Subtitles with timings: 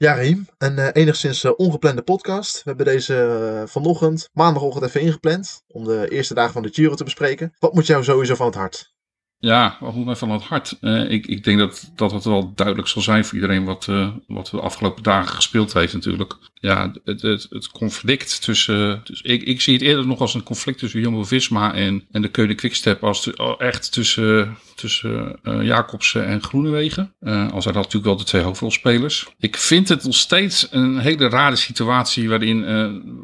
[0.00, 0.20] Ja,
[0.58, 2.56] een uh, enigszins uh, ongeplande podcast.
[2.56, 5.62] We hebben deze uh, vanochtend, maandagochtend even ingepland.
[5.68, 7.54] Om de eerste dagen van de Giro te bespreken.
[7.58, 8.96] Wat moet jou sowieso van het hart?
[9.40, 10.76] Ja, wat moet mij van het hart?
[10.80, 14.08] Uh, ik, ik denk dat, dat het wel duidelijk zal zijn voor iedereen wat, uh,
[14.26, 16.36] wat de afgelopen dagen gespeeld heeft natuurlijk.
[16.54, 19.00] Ja, het, het, het conflict tussen...
[19.04, 22.28] Dus ik, ik zie het eerder nog als een conflict tussen Jumbo-Visma en, en de
[22.28, 23.04] Keuning Quickstep.
[23.04, 27.12] Als echt tussen, tussen uh, Jacobsen en Groenewegen.
[27.20, 29.26] al zijn dat natuurlijk wel de twee hoofdrolspelers.
[29.38, 32.64] Ik vind het nog steeds een hele rare situatie waarin,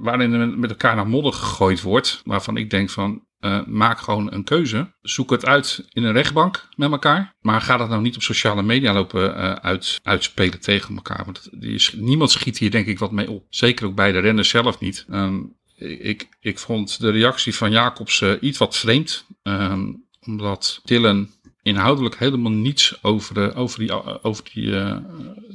[0.00, 2.20] waarin met elkaar naar modder gegooid wordt.
[2.24, 4.92] Waarvan ik denk van, uh, maak gewoon een keuze.
[5.02, 7.34] Zoek het uit in een rechtbank met elkaar.
[7.40, 11.24] Maar ga dat nou niet op sociale media lopen uh, uit, uitspelen tegen elkaar.
[11.24, 11.48] Want
[11.96, 13.46] niemand schiet hier denk ik wat mee op.
[13.48, 15.06] Zeker ook bij de renners zelf niet.
[15.12, 19.26] Um, ik, ik vond de reactie van Jacobs uh, iets wat vreemd.
[19.42, 21.30] Um, omdat Dylan
[21.62, 24.70] inhoudelijk helemaal niets over, de, over, die, over die,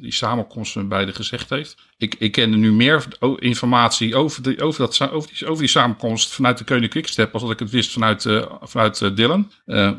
[0.01, 1.75] die samenkomst met beide gezegd heeft.
[1.97, 3.05] Ik, ik kende nu meer
[3.39, 7.41] informatie over, de, over, dat, over, die, over die samenkomst vanuit de Keuning Quickstep als
[7.41, 9.51] dat ik het wist vanuit, uh, vanuit uh, Dylan.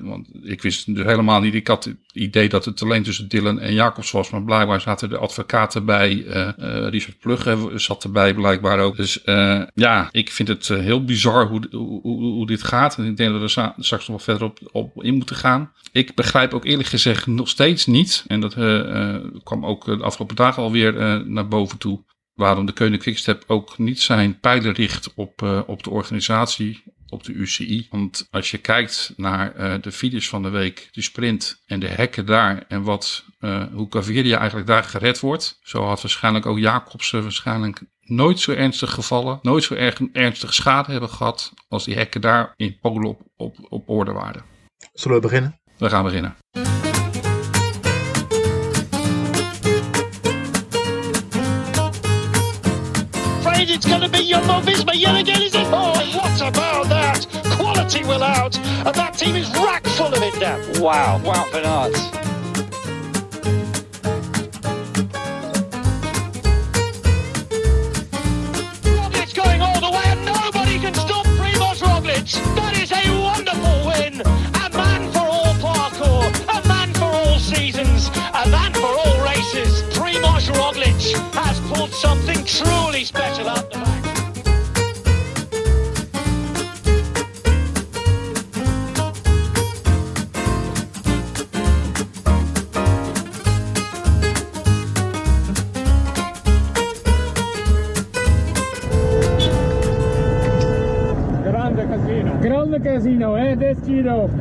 [0.03, 3.61] want ik wist dus helemaal niet, ik had het idee dat het alleen tussen Dylan
[3.61, 6.25] en Jacobs was, maar blijkbaar zaten de advocaten bij.
[6.91, 8.97] Richard Plugge zat erbij blijkbaar ook.
[8.97, 9.21] Dus
[9.75, 12.99] ja, ik vind het heel bizar hoe, hoe, hoe, dit gaat.
[12.99, 15.71] En ik denk dat we er straks nog wel verder op, op in moeten gaan
[15.93, 20.05] ik begrijp ook eerlijk gezegd nog steeds niet, en dat uh, uh, kwam ook de
[20.05, 24.73] afgelopen dagen alweer uh, naar boven toe, waarom de Keuning Quickstep ook niet zijn pijlen
[24.73, 27.87] richt op, op de organisatie, op de UCI.
[27.91, 32.27] Want als je kijkt naar de files van de week, de sprint en de hekken
[32.27, 33.25] daar en wat,
[33.73, 38.91] hoe Gaviria eigenlijk daar gered wordt, zo had waarschijnlijk ook Jacobsen waarschijnlijk nooit zo ernstig
[38.91, 43.23] gevallen, nooit zo erg ernstige schade hebben gehad als die hekken daar in Polen op,
[43.37, 44.45] op, op orde waren.
[44.93, 45.61] Zullen we beginnen?
[45.79, 46.37] We gaan beginnen.
[53.61, 55.67] Afraid it's going to be your Jumbo Visma yet again, is it?
[55.67, 57.27] Oh, what about that?
[57.59, 60.81] Quality will out, and that team is rack full of it now.
[60.81, 61.93] Wow, wow, Bernard.
[61.93, 62.40] Roglic
[82.01, 84.05] something truly special out the back.
[101.45, 102.39] Grande casino.
[102.41, 103.57] Grande casino, eh, hè?
[103.57, 104.40] Dit Giro.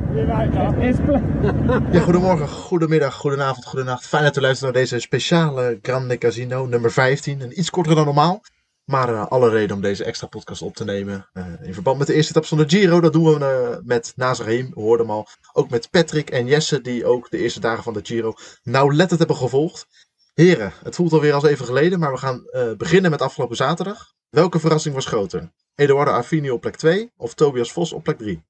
[1.91, 4.07] Ja, goedemorgen, goedemiddag, goedenavond, goedenacht.
[4.07, 7.41] Fijn dat u luistert naar deze speciale Grande Casino nummer 15.
[7.41, 8.41] En iets korter dan normaal.
[8.85, 11.29] Maar uh, alle reden om deze extra podcast op te nemen.
[11.33, 13.01] Uh, in verband met de eerste etappe van de Giro.
[13.01, 15.27] Dat doen we uh, met Nazarheem, we hoorden hem al.
[15.53, 18.33] Ook met Patrick en Jesse, die ook de eerste dagen van de Giro
[18.63, 19.87] nauwlettend hebben gevolgd.
[20.33, 22.43] Heren, het voelt alweer als even geleden, maar we gaan
[22.77, 24.13] beginnen met afgelopen zaterdag.
[24.29, 25.51] Welke verrassing was groter?
[25.75, 28.43] Eduardo Affini op plek 2 of Tobias Vos op plek 3?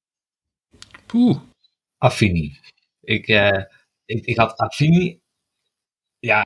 [1.06, 1.38] Poeh.
[2.00, 2.58] Affini.
[3.02, 3.64] Ik, uh,
[4.06, 5.20] ik, ik had Affini.
[6.20, 6.46] Ja,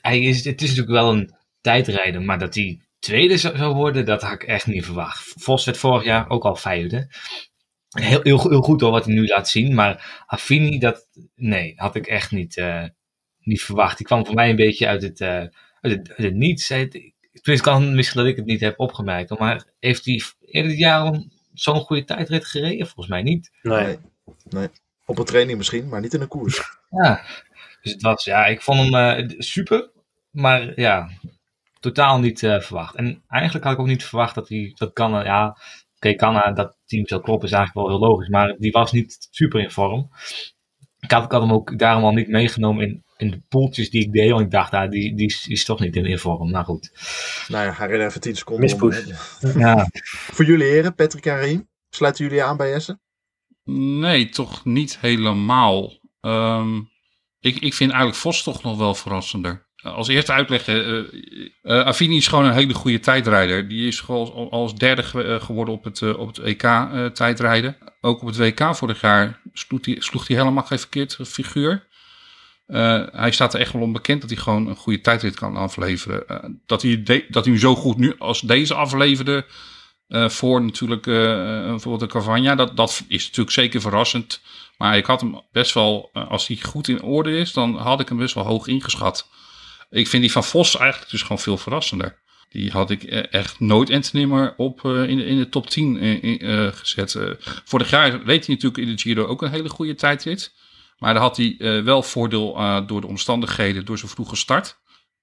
[0.00, 4.22] hij is, het is natuurlijk wel een tijdrijder, maar dat hij tweede zou worden, dat
[4.22, 5.32] had ik echt niet verwacht.
[5.36, 7.08] Vos werd vorig jaar ook al vijfde.
[7.88, 9.74] Heel, heel, heel goed hoor, wat hij nu laat zien.
[9.74, 12.84] Maar Affini, dat, nee, had ik echt niet, uh,
[13.38, 13.96] niet verwacht.
[13.96, 16.68] Die kwam voor mij een beetje uit het, uh, uit het, uit het niets.
[16.68, 19.38] Het kan misschien dat ik het niet heb opgemerkt.
[19.38, 21.22] Maar heeft hij eerder dit jaar
[21.52, 22.86] zo'n goede tijdrit gereden?
[22.86, 23.50] Volgens mij niet.
[23.62, 23.96] Nee.
[24.48, 24.68] nee.
[25.06, 26.62] Op een training misschien, maar niet in een koers.
[27.02, 27.22] Ja,
[27.82, 29.90] dus het was, ja, ik vond hem uh, super.
[30.30, 31.10] Maar ja,
[31.80, 32.94] totaal niet uh, verwacht.
[32.94, 35.58] En eigenlijk had ik ook niet verwacht dat hij, dat kan, ja, oké,
[35.94, 38.28] okay, kan dat team zou kloppen is eigenlijk wel heel logisch.
[38.28, 40.10] Maar die was niet super in vorm.
[40.98, 44.02] Ik had, ik had hem ook daarom al niet meegenomen in, in de poeltjes die
[44.02, 44.30] ik deed.
[44.30, 46.50] Want ik dacht, ah, die, die, is, toch niet in, in vorm.
[46.50, 46.90] Nou goed.
[47.48, 48.82] Nou ja, hij reed even 10 seconden.
[48.82, 48.92] Om,
[49.58, 49.86] ja.
[50.32, 53.00] Voor jullie heren, Patrick en Riem, sluiten jullie aan bij Essen?
[53.64, 55.92] Nee, toch niet helemaal.
[56.20, 56.90] Um,
[57.40, 59.66] ik, ik vind eigenlijk Vos toch nog wel verrassender.
[59.82, 61.06] Als eerste uitleggen,
[61.62, 63.68] uh, is gewoon een hele goede tijdrijder.
[63.68, 65.02] Die is gewoon als derde
[65.40, 67.76] geworden op het, op het EK tijdrijden.
[68.00, 69.40] Ook op het WK vorig jaar
[69.98, 71.86] sloeg hij, helemaal geen verkeerd figuur.
[73.12, 76.60] Hij staat er echt wel onbekend dat hij gewoon een goede tijdrit kan afleveren.
[76.66, 79.46] Dat, hij dat hij zo goed nu als deze afleverde
[80.08, 84.40] uh, voor natuurlijk bijvoorbeeld de Cavagna, dat, dat is natuurlijk zeker verrassend.
[84.78, 88.08] Maar ik had hem best wel, als hij goed in orde is, dan had ik
[88.08, 89.28] hem best wel hoog ingeschat.
[89.90, 92.22] Ik vind die van Vos eigenlijk dus gewoon veel verrassender.
[92.48, 95.70] Die had ik eh, echt nooit en nimmer op eh, in, de- in de top
[95.70, 97.14] 10 eh, in- eh, gezet.
[97.14, 97.30] Eh,
[97.64, 100.52] vorig jaar reed hij natuurlijk in de Giro ook een hele goede tijdrit.
[100.98, 104.78] Maar daar had hij eh, wel voordeel eh, door de omstandigheden, door zijn vroege start.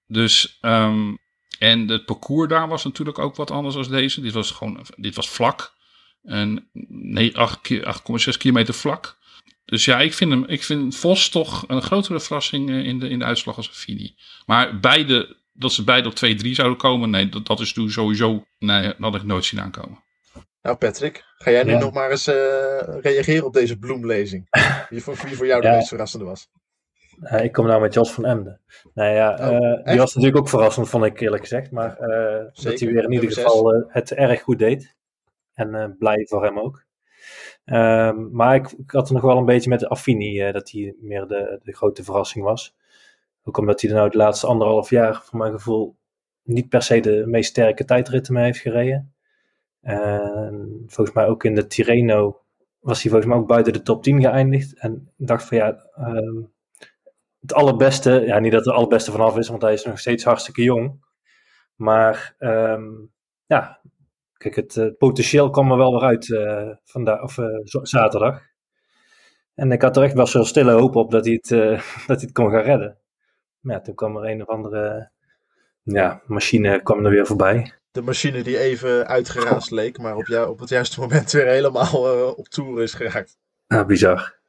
[0.07, 1.15] Dus, ehm,
[1.61, 4.21] en het parcours daar was natuurlijk ook wat anders dan deze.
[4.21, 5.73] Dit was gewoon, dit was vlak.
[6.23, 9.17] En nee, 8 ki- 8,6 kilometer vlak.
[9.65, 13.09] Dus ja, ik vind, hem, ik vind Vos toch een grotere verrassing eh, in de,
[13.09, 14.15] in de uitslag als Affini.
[14.45, 16.15] Maar beide, dat ze beide op
[16.45, 19.61] 2-3 zouden komen, nee, dat, dat is toen sowieso, nee, dat had ik nooit zien
[19.61, 20.03] aankomen.
[20.61, 21.79] Nou, Patrick, ga jij nu Ja.
[21.79, 22.35] nog maar eens eh,
[23.01, 24.47] reageren op deze bloemlezing?
[24.89, 25.75] Wie voor, wie voor jou de Ja.
[25.75, 26.47] meest verrassende was?
[27.21, 28.59] Eh, ik kom nou met Jos van Emden.
[28.93, 31.71] Nou ja, Oh, eh, die was natuurlijk ook verrassend, vond ik eerlijk gezegd.
[31.71, 34.95] Maar eh, dat hij weer in ieder geval het erg goed deed.
[35.53, 36.85] En blij voor hem ook.
[37.65, 40.71] Ehm, maar ik, ik had er nog wel een beetje met de Affini, eh, dat
[40.71, 42.75] hij meer de, de grote verrassing was.
[43.43, 45.95] Ook omdat hij er nou de laatste anderhalf jaar, voor mijn gevoel,
[46.43, 49.13] niet per se de meest sterke tijdritten mee heeft gereden.
[49.81, 52.41] En volgens mij ook in de Tirreno
[52.79, 54.79] was hij volgens mij ook buiten de top 10 geëindigd.
[54.79, 56.41] En ik dacht van ja, ehm,
[57.41, 60.63] het allerbeste, ja niet dat het allerbeste vanaf is, want hij is nog steeds hartstikke
[60.63, 61.05] jong.
[61.75, 62.89] Maar ehm,
[63.45, 63.79] ja,
[64.37, 68.41] kijk, het eh, potentieel kwam er wel weer uit eh, vandaag, of, eh, zaterdag.
[69.55, 71.49] En ik had er echt wel zo'n stille hoop op dat hij het,
[72.07, 72.97] dat hij het kon gaan redden.
[73.59, 75.09] Maar ja, toen kwam er een of andere
[75.83, 77.73] ja, machine kwam er weer voorbij.
[77.91, 82.33] De machine die even uitgeraasd leek, maar op, jou, op het juiste moment weer helemaal
[82.33, 83.37] op toer is geraakt.
[83.67, 84.39] Ja, bizar.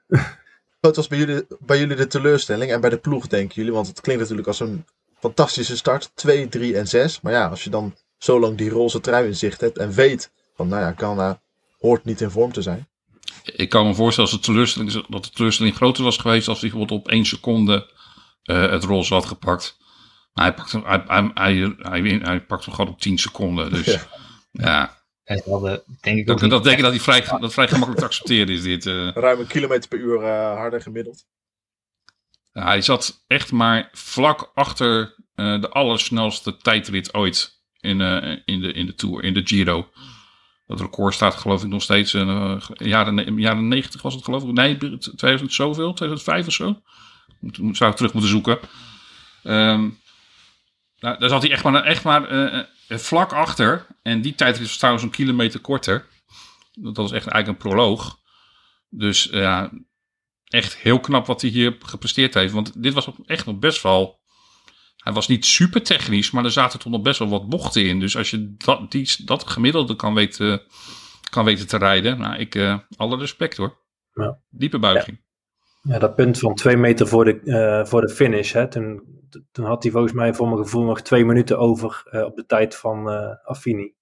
[0.83, 3.73] Wat was bij jullie, bij jullie de teleurstelling en bij de ploeg, denken jullie?
[3.73, 4.85] Want het klinkt natuurlijk als een
[5.19, 6.11] fantastische start.
[6.15, 7.21] 2, 3 en 6.
[7.21, 10.33] Maar ja, als je dan zo lang die roze trui in zicht hebt en weet
[10.57, 11.41] van, nou ja, Canada
[11.79, 12.89] hoort niet in vorm te zijn.
[13.45, 16.71] Ik kan me voorstellen als de teleurstelling, dat de teleurstelling groter was geweest als hij
[16.71, 17.91] bijvoorbeeld op één seconde
[18.43, 19.77] eh, het roze had gepakt.
[20.33, 23.71] Maar hij pakt hem, hij, hij, hij, hij, hij pakt hem gewoon op 10 seconden.
[23.71, 24.01] Dus Ja.
[24.53, 28.05] ja, De, denk ik ook dat, denk ik dat hij vrij, dat vrij gemakkelijk te
[28.05, 28.87] accepteren is dit.
[28.87, 29.13] eh.
[29.13, 31.25] Ruim een kilometer per uur eh, harder gemiddeld.
[32.53, 38.61] Ja, hij zat echt maar vlak achter eh, de allersnelste tijdrit ooit in, eh, in,
[38.61, 39.89] de, in de Tour, in de Giro.
[40.67, 44.53] Dat record staat geloof ik nog steeds in jaren, jaren 90 was het geloof ik.
[44.53, 46.83] Nee, 2000 zoveel, 2005 of zo.
[47.41, 48.59] Moet, zou ik terug moeten zoeken.
[49.43, 49.89] Ehm,
[51.01, 52.23] nou, daar zat hij echt maar, echt maar
[52.99, 53.87] vlak achter.
[54.03, 56.07] En die tijdrit was trouwens een kilometer korter.
[56.73, 58.19] Dat was echt eigenlijk een proloog.
[58.89, 59.71] Dus eh, ja,
[60.49, 62.53] echt heel knap wat hij hier gepresteerd heeft.
[62.53, 64.21] Want dit was echt nog best wel.
[64.97, 68.01] Hij was niet super technisch, maar er zaten toch nog best wel wat bochten in.
[68.01, 70.63] Dus als je dat, die, dat gemiddelde kan weten,
[71.31, 72.19] kan weten te rijden.
[72.19, 73.81] Nou, ik, eh, alle respect hoor.
[74.13, 74.39] Ja.
[74.51, 75.21] Diepe buiging.
[75.83, 78.53] Ja, dat punt van twee meter voor de, eh, voor de finish.
[78.53, 79.03] Hè, toen,
[79.53, 82.47] toen had hij volgens mij voor mijn gevoel nog twee minuten over eh, op de
[82.47, 83.93] tijd van eh Affini.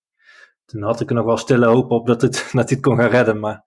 [0.66, 2.96] Toen had ik er nog wel stille hoop op dat, het, dat hij het kon
[2.96, 3.40] gaan redden.
[3.40, 3.64] Maar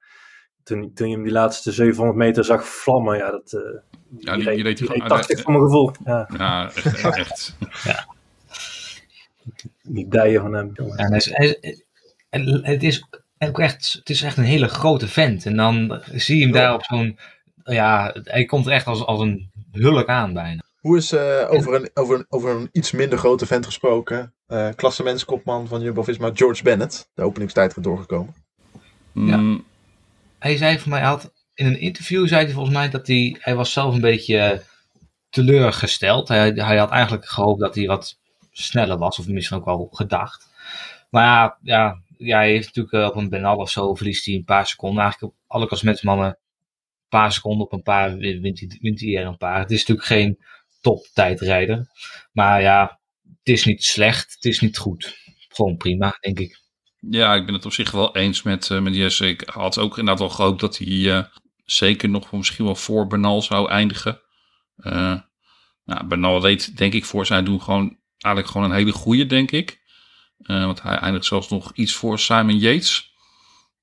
[0.63, 3.59] toen, toen je hem die laatste 700 meter zag vlammen, ja, dat, eh
[4.17, 5.91] Ja, die- die reed die gewoon- 80 voor mijn gevoel.
[6.05, 7.15] Ja, Ja, echt.
[7.17, 7.55] echt.
[9.81, 10.71] die dijen van hem.
[10.75, 11.81] En hij is, hij is-
[12.61, 13.05] het, is
[13.39, 15.45] ook echt, het is echt een hele grote vent.
[15.45, 17.19] En dan zie je hem daar op zo'n.
[17.63, 20.62] Ja, hij komt er echt als, als een hulk aan bijna.
[20.83, 24.33] Hoe is eh, over, een, over, een, over een iets minder grote vent gesproken?
[24.47, 27.09] eh klassementskopman van Jumbo-Visma, George Bennett.
[27.13, 28.33] De openingstijd wordt doorgekomen.
[29.11, 29.65] Mm,
[30.39, 33.35] Hij zei voor mij, hij had, in een interview zei hij volgens mij dat hij,
[33.39, 34.63] hij was zelf een beetje
[35.29, 36.27] teleurgesteld.
[36.27, 38.19] Hij, hij had eigenlijk gehoopt dat hij wat
[38.51, 40.49] sneller was, of misschien ook wel gedacht.
[41.09, 44.35] Maar ja, ja, ja hij heeft natuurlijk eh, op een Benal of zo verliest hij
[44.35, 45.01] een paar seconden.
[45.01, 46.35] Eigenlijk op alle klassementsmannen een
[47.09, 49.59] paar seconden op een paar wint hij, wint hij er een paar.
[49.59, 50.37] Het is natuurlijk geen
[50.83, 51.87] top tijdrijder.
[52.31, 55.17] Maar ja, het is niet slecht, het is niet goed.
[55.47, 56.61] Gewoon prima, denk ik.
[56.99, 59.27] Ja, ik ben het op zich wel eens met, eh, met Jesse.
[59.27, 61.23] Ik had ook inderdaad wel gehoopt dat hij eh,
[61.65, 64.21] zeker nog misschien wel voor Bernal zou eindigen.
[64.75, 65.19] Eh
[65.83, 69.51] nou, Bernal reed denk ik voor zijn doen gewoon eigenlijk gewoon een hele goede, denk
[69.51, 69.81] ik.
[70.37, 73.13] Want hij eindigt zelfs nog iets voor Simon Yates.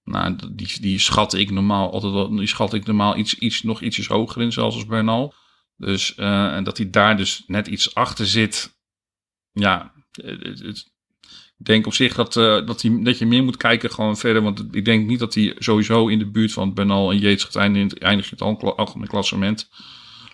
[0.05, 3.81] Nou, die, die schat ik normaal altijd wel, die schat ik normaal iets, iets, nog
[3.81, 5.35] ietsjes hoger in, zelfs als Bernal.
[5.81, 8.79] Dus, eh, en dat hij daar dus net iets achter zit.
[9.53, 10.85] Ja, ik
[11.57, 14.43] denk op zich dat, eh, dat, hij, dat je meer moet kijken gewoon verder.
[14.43, 17.57] Want ik denk niet dat hij sowieso in de buurt van Bernal en Yates gaat
[17.57, 19.71] eindigen in het, algemeen- klassement.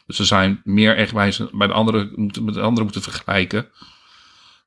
[0.07, 3.69] Dus ze zijn meer echt bij, bij de andere, moeten, met de anderen moeten vergelijken.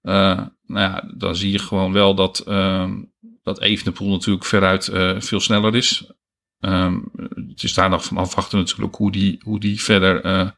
[0.02, 3.04] Eh, nou ja, dan zie je gewoon wel dat, ehm
[3.44, 6.12] dat Evenepoel natuurlijk veruit veel sneller is.
[6.60, 7.00] Ehm,
[7.48, 10.50] het is daar nog van afwachten natuurlijk hoe die, hoe die verder eh,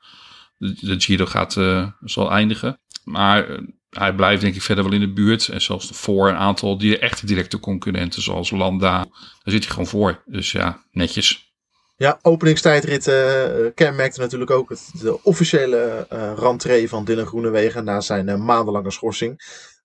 [0.58, 2.80] de, de Giro gaat, eh, zal eindigen.
[3.04, 5.48] Maar eh, hij blijft denk ik verder wel in de buurt.
[5.48, 8.98] En zelfs voor een aantal die echte directe concurrenten zoals Landa.
[9.00, 10.24] Daar zit hij gewoon voor.
[10.26, 11.50] Dus ja, netjes.
[11.96, 13.04] Ja, openingstijdrit
[13.76, 19.42] kenmerkte natuurlijk ook het, de officiële rentree van Dylan Groenewegen na zijn maandenlange schorsing.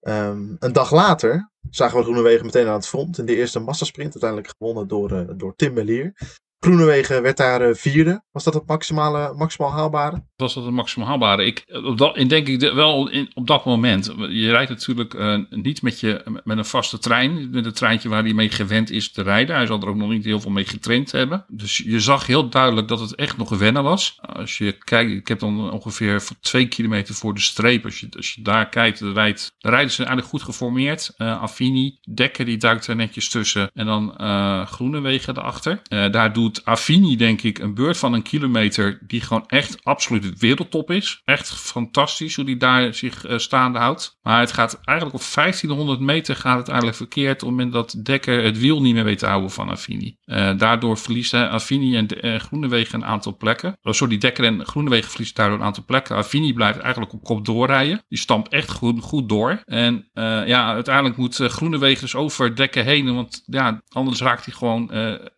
[0.06, 4.12] Ehm, een dag later zagen we Groenewegen meteen aan het front in de eerste massasprint.
[4.12, 6.12] Uiteindelijk gewonnen door, eh, door Tim Melier.
[6.58, 8.22] Groenewegen werd daar eh, vierde.
[8.30, 10.24] Was dat het maximale, maximaal haalbare?
[10.36, 11.44] Was dat het maximaal haalbare?
[11.44, 14.14] Ik, op dat, denk ik wel in, op dat moment.
[14.28, 17.50] Je rijdt natuurlijk eh, niet met, je, met een vaste trein.
[17.50, 19.56] Met een treintje waar hij mee gewend is te rijden.
[19.56, 21.44] Hij zal er ook nog niet heel veel mee getraind hebben.
[21.48, 24.18] Dus je zag heel duidelijk dat het echt nog wennen was.
[24.20, 27.84] Als je kijkt, ik heb dan ongeveer twee kilometer voor de streep.
[27.84, 31.12] Als je, als je daar kijkt, de, rijdt, de rijden zijn eigenlijk goed geformeerd.
[31.16, 33.70] Eh Affini, Dekker die duikt er netjes tussen.
[33.74, 35.82] En dan eh Groenewegen erachter.
[35.88, 40.90] Daar doet Affini denk ik een beurt van een kilometer die gewoon echt absoluut wereldtop
[40.90, 41.20] is.
[41.24, 44.18] Echt fantastisch hoe die daar zich eh, staande houdt.
[44.22, 48.04] Maar het gaat eigenlijk op 1500 meter gaat het eigenlijk verkeerd op het moment dat
[48.04, 50.16] Dekker het wiel niet meer weet te houden van Affini.
[50.24, 53.78] Eh, daardoor verliest hij Affini en eh, Groenewegen een aantal plekken.
[53.82, 56.16] Oh, sorry, Dekker en Groenewegen verliezen daardoor een aantal plekken.
[56.16, 58.02] Affini blijft eigenlijk op kop doorrijden.
[58.08, 59.60] Die stampt echt goed, goed door.
[59.64, 60.08] En
[60.46, 63.14] ja, uiteindelijk moet Groenewegen dus over Dekker heen.
[63.14, 64.90] Want ja, anders raakt hij gewoon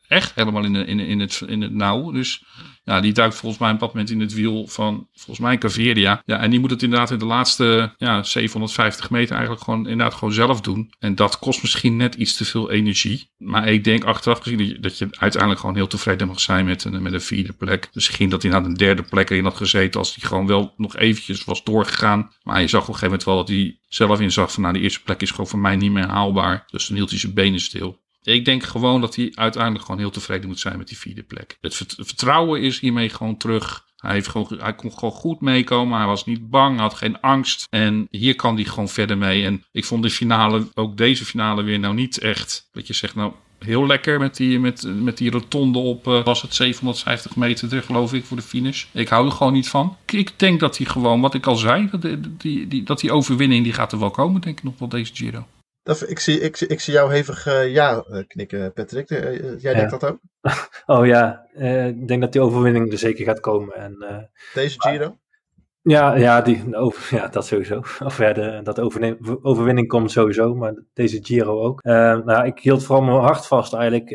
[0.09, 2.11] echt helemaal in, in, in, het, in het nauw.
[2.11, 2.45] Dus
[2.89, 6.23] ja, die duikt volgens mij op dat moment in het wiel van volgens mij Caveria.
[6.25, 10.15] Ja, en die moet het inderdaad in de laatste ja, 750 meter eigenlijk gewoon, inderdaad
[10.15, 10.93] gewoon zelf doen.
[10.99, 13.31] En dat kost misschien net iets te veel energie.
[13.37, 16.65] Maar ik denk achteraf gezien dat je, dat je uiteindelijk gewoon heel tevreden mag zijn
[16.65, 17.89] met een, met een vierde plek.
[17.93, 20.97] Misschien dat hij na een derde plek erin had gezeten als hij gewoon wel nog
[20.97, 22.33] eventjes was doorgegaan.
[22.43, 24.83] Maar je zag op een gegeven moment wel dat hij zelf inzag van nou die
[24.83, 26.65] eerste plek is gewoon voor mij niet meer haalbaar.
[26.71, 28.01] Dus dan hield hij zijn benen stil.
[28.29, 31.57] Ik denk gewoon dat hij uiteindelijk gewoon heel tevreden moet zijn met die vierde plek.
[31.61, 33.87] Het vert- vertrouwen is hiermee gewoon terug.
[33.97, 35.99] Hij, heeft gewoon, hij kon gewoon goed meekomen.
[35.99, 37.67] Hij was niet bang, had geen angst.
[37.71, 39.45] En hier kan hij gewoon verder mee.
[39.45, 42.69] En ik vond de finale, ook deze finale weer nou niet echt.
[42.73, 46.43] Dat je zegt nou heel lekker met die, met, met die rotonde op, eh, was
[46.43, 48.85] het 750 meter terug geloof ik voor de finish.
[48.93, 49.97] Ik hou er gewoon niet van.
[50.07, 53.13] Ik, denk dat hij gewoon, wat ik al zei, dat die, die, die, dat die
[53.13, 55.47] overwinning die gaat er wel komen denk ik nog wel deze Giro.
[55.89, 59.11] Dat, ik, zie, ik, ik zie jou hevig eh, ja eh, knikken, Patrick.
[59.11, 59.75] Eh, jij Ja.
[59.75, 60.19] denkt dat ook?
[60.87, 61.47] Oh ja,
[61.87, 63.75] ik denk dat die overwinning er zeker gaat komen.
[63.75, 65.19] En, Deze Giro?
[65.83, 67.79] ja, ja, die, over, ja, dat sowieso.
[68.05, 68.81] Of ja, de, dat
[69.43, 71.83] overwinning komt sowieso, maar deze Giro ook.
[71.83, 74.09] Nou, ik hield vooral mijn hart vast eigenlijk.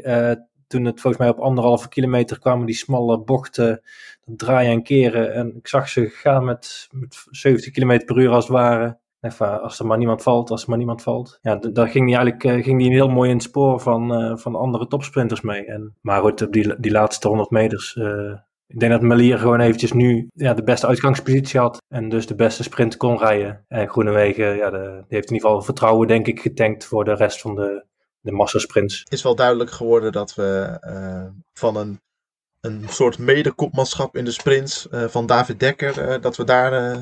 [0.67, 3.81] toen het volgens mij op anderhalve kilometer kwamen die smalle bochten,
[4.25, 5.33] draaien en keren.
[5.33, 9.01] En ik zag ze gaan met, met 70 kilometer per uur als het ware.
[9.23, 11.39] Even, als er maar niemand valt, als er maar niemand valt.
[11.41, 14.37] Ja, daar ging hij eigenlijk eh, ging die heel mooi in het spoor van, eh,
[14.37, 15.65] van andere topsprinters mee.
[15.65, 17.95] En, maar goed, op die, die laatste 100 meters.
[17.95, 18.33] eh,
[18.67, 21.81] ik denk dat Melier gewoon eventjes nu ja, de beste uitgangspositie had.
[21.87, 23.65] En dus de beste sprint kon rijden.
[23.67, 27.41] En Groenewegen, ja, die heeft in ieder geval vertrouwen, denk ik, getankt voor de rest
[27.41, 27.85] van de,
[28.19, 29.05] de massasprints.
[29.09, 30.77] is wel duidelijk geworden dat we
[31.53, 32.01] van een,
[32.61, 37.01] een soort medekopmanschap in de sprints van David Dekker, dat we daar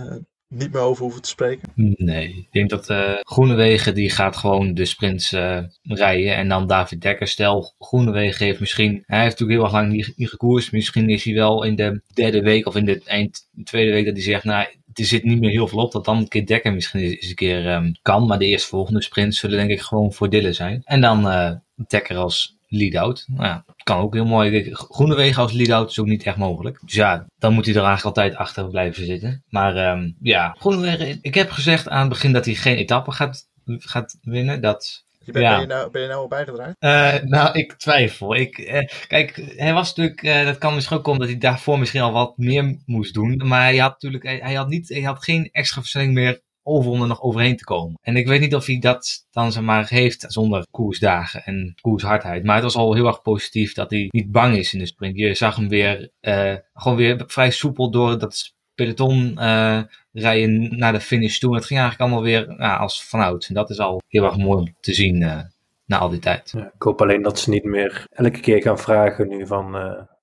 [0.51, 1.69] niet meer over hoeven te spreken.
[1.75, 6.35] Nee, ik denk dat eh Groenewegen die gaat gewoon de sprints eh, rijden.
[6.35, 10.13] En dan David Dekker, stel Groenewegen heeft misschien, hij heeft natuurlijk heel erg lang niet,
[10.39, 10.71] niet.
[10.71, 14.13] Misschien is hij wel in de derde week of in de eind tweede week dat
[14.13, 15.91] hij zegt, nou er zit niet meer heel veel op.
[15.91, 18.27] Dat dan een keer Dekker misschien eens een keer ehm, kan.
[18.27, 20.81] Maar de eerstvolgende sprints zullen denk ik gewoon voor Dille zijn.
[20.83, 21.51] En dan eh
[21.87, 23.25] Dekker als lead-out.
[23.27, 24.69] Nou ja, kan ook heel mooi.
[24.73, 26.79] Groenewegen als lead-out is ook niet echt mogelijk.
[26.85, 29.43] Dus ja, dan moet hij er eigenlijk altijd achter blijven zitten.
[29.49, 31.19] Maar ehm, ja, Groenewegen.
[31.21, 34.61] Ik heb gezegd aan het begin dat hij geen etappe gaat, gaat winnen.
[34.61, 35.51] Dat, Je bent, Ja.
[35.51, 36.75] ben, je nou, ben je nou al bijgedraaid?
[36.79, 38.35] eh, nou, ik twijfel.
[38.35, 41.79] Ik, eh, kijk, hij was natuurlijk, eh, dat kan misschien ook komen dat hij daarvoor
[41.79, 43.41] misschien al wat meer moest doen.
[43.45, 46.91] Maar hij had natuurlijk, hij, hij had, niet, hij had geen extra versnelling meer over
[46.91, 47.99] om er nog overheen te komen.
[48.01, 52.43] En ik weet niet of hij dat dan zeg maar heeft zonder koersdagen en koershardheid.
[52.43, 55.17] Maar het was al heel erg positief dat hij niet bang is in de sprint.
[55.17, 60.93] Je zag hem weer, eh, gewoon weer vrij soepel door dat peloton eh, rijden naar
[60.93, 61.55] de finish toe.
[61.55, 63.47] Het ging eigenlijk allemaal weer ja, als vanouds.
[63.47, 65.39] En dat is al heel erg mooi om te zien eh,
[65.85, 66.53] na al die tijd.
[66.55, 69.71] Ik hoop alleen dat ze niet meer elke keer gaan vragen nu van...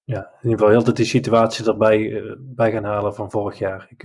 [0.04, 3.87] ja, in ieder geval heel die situatie erbij bij gaan halen van vorig jaar.
[3.90, 4.02] Ik,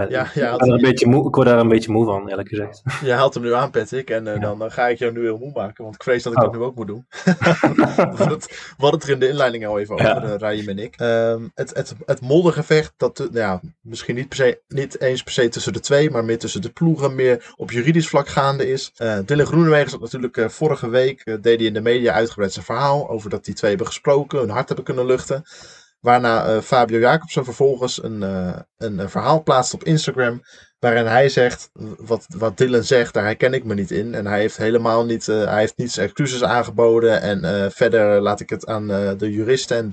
[0.00, 2.04] ja, Ja, ik, ja, word daar een beetje moe, ik word daar een beetje moe
[2.04, 2.82] van, eerlijk gezegd.
[3.02, 4.40] Je haalt hem nu aan, Patrick, en eh, Ja.
[4.40, 6.44] dan, dan ga ik jou nu heel moe maken, want ik vrees dat ik Oh.
[6.44, 7.06] dat nu ook moet doen.
[7.24, 8.38] we, hadden
[8.78, 10.16] het, er in de inleiding al even Ja.
[10.16, 10.94] over, uh, Ryan en ik.
[10.96, 15.22] Ehm, het, het, het moddergevecht, dat, eh, nou ja, misschien niet, per se, niet eens
[15.22, 18.70] per se tussen de twee, maar meer tussen de ploegen, meer op juridisch vlak gaande
[18.70, 18.92] is.
[18.96, 22.52] Eh Dylan Groenewegen zat natuurlijk eh, vorige week, eh, deed hij in de media uitgebreid
[22.52, 25.44] zijn verhaal over dat die twee hebben gesproken, hun hart hebben kunnen luchten.
[26.04, 30.42] Waarna eh, Fabio Jacobsen vervolgens een, eh, een, een verhaal plaatst op Instagram.
[30.78, 34.14] Waarin hij zegt, wat, wat Dylan zegt, daar herken ik me niet in.
[34.14, 37.20] En hij heeft helemaal niet, eh, hij heeft niets excuses aangeboden.
[37.20, 38.86] En verder laat ik het aan
[39.18, 39.90] de juristen en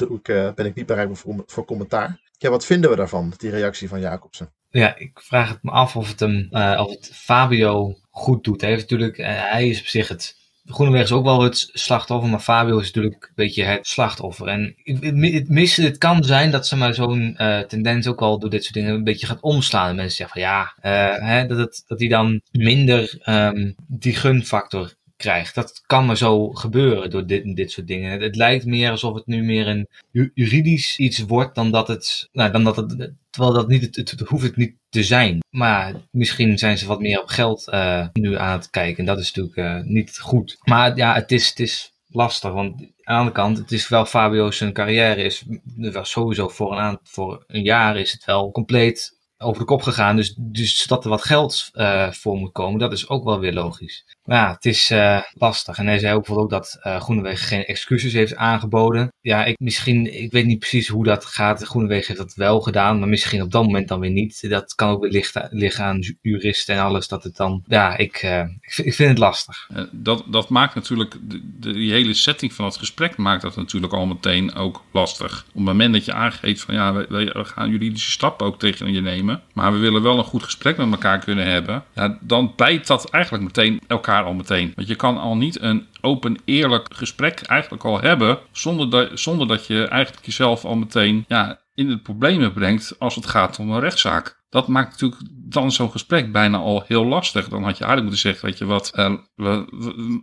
[0.55, 2.19] ben ik niet bereikbaar voor, voor commentaar.
[2.37, 4.53] Ja, wat vinden we daarvan, die reactie van Jacobsen?
[4.69, 6.47] Ja, ik vraag het me af of het hem,
[6.79, 8.61] of het Fabio goed doet.
[8.61, 9.17] Hij heeft natuurlijk,
[9.51, 10.40] hij is op zich het.
[10.65, 14.47] Groeneweg is ook wel het slachtoffer, maar Fabio is natuurlijk een beetje het slachtoffer.
[14.47, 18.63] En het, het, kan zijn dat ze maar zo'n eh, tendens ook al door dit
[18.63, 19.89] soort dingen een beetje gaat omslaan.
[19.89, 24.15] En mensen zeggen van ja, eh, hè, dat, het, dat hij dan minder ehm, die
[24.15, 25.55] gunfactor krijgt.
[25.55, 28.21] Dat kan maar zo gebeuren door dit, dit soort dingen.
[28.21, 32.29] Het, lijkt meer alsof het nu meer een ju- juridisch iets wordt dan dat het,
[32.31, 35.39] nou, dan dat het, terwijl dat niet, het, het, hoeft het niet te zijn.
[35.49, 38.97] Maar misschien zijn ze wat meer op geld eh, nu aan het kijken.
[38.97, 40.57] En dat is natuurlijk eh, niet goed.
[40.63, 42.51] Maar ja, het is, het is lastig.
[42.51, 45.43] Want aan de kant, het is wel Fabio zijn carrière is
[45.75, 50.15] wel sowieso voor een, voor een jaar is het wel compleet over de kop gegaan.
[50.15, 53.53] Dus, dus dat er wat geld eh, voor moet komen, dat is ook wel weer
[53.53, 54.05] logisch.
[54.25, 55.77] Maar ja, het is eh, lastig.
[55.77, 59.13] En hij zei ook bijvoorbeeld ook dat eh Groenewegen geen excuses heeft aangeboden.
[59.21, 61.63] Ja, ik, misschien, ik weet niet precies hoe dat gaat.
[61.63, 64.49] Groenewegen heeft dat wel gedaan, maar misschien op dat moment dan weer niet.
[64.49, 67.07] Dat kan ook weer liggen, liggen aan ju- juristen en alles.
[67.07, 68.13] Dat het dan, ja, ik,
[68.61, 69.69] ik, vind, ik vind het lastig.
[69.91, 73.93] Dat, dat maakt natuurlijk, de, de, die hele setting van het gesprek maakt dat natuurlijk
[73.93, 75.39] al meteen ook lastig.
[75.47, 78.93] Op het moment dat je aangeeft van ja, we we gaan juridische stappen ook tegen
[78.93, 82.53] je nemen, maar we willen wel een goed gesprek met elkaar kunnen hebben, ja, dan
[82.55, 84.71] bijt dat eigenlijk meteen elkaar al meteen.
[84.75, 89.47] Want je kan al niet een open, eerlijk gesprek eigenlijk al hebben zonder dat, zonder
[89.47, 93.71] dat je eigenlijk jezelf al meteen ja, in de problemen brengt als het gaat om
[93.71, 94.39] een rechtszaak.
[94.51, 97.49] Dat maakt natuurlijk dan zo'n gesprek bijna al heel lastig.
[97.49, 99.65] Dan had je eigenlijk moeten zeggen, weet je wat, eh, we,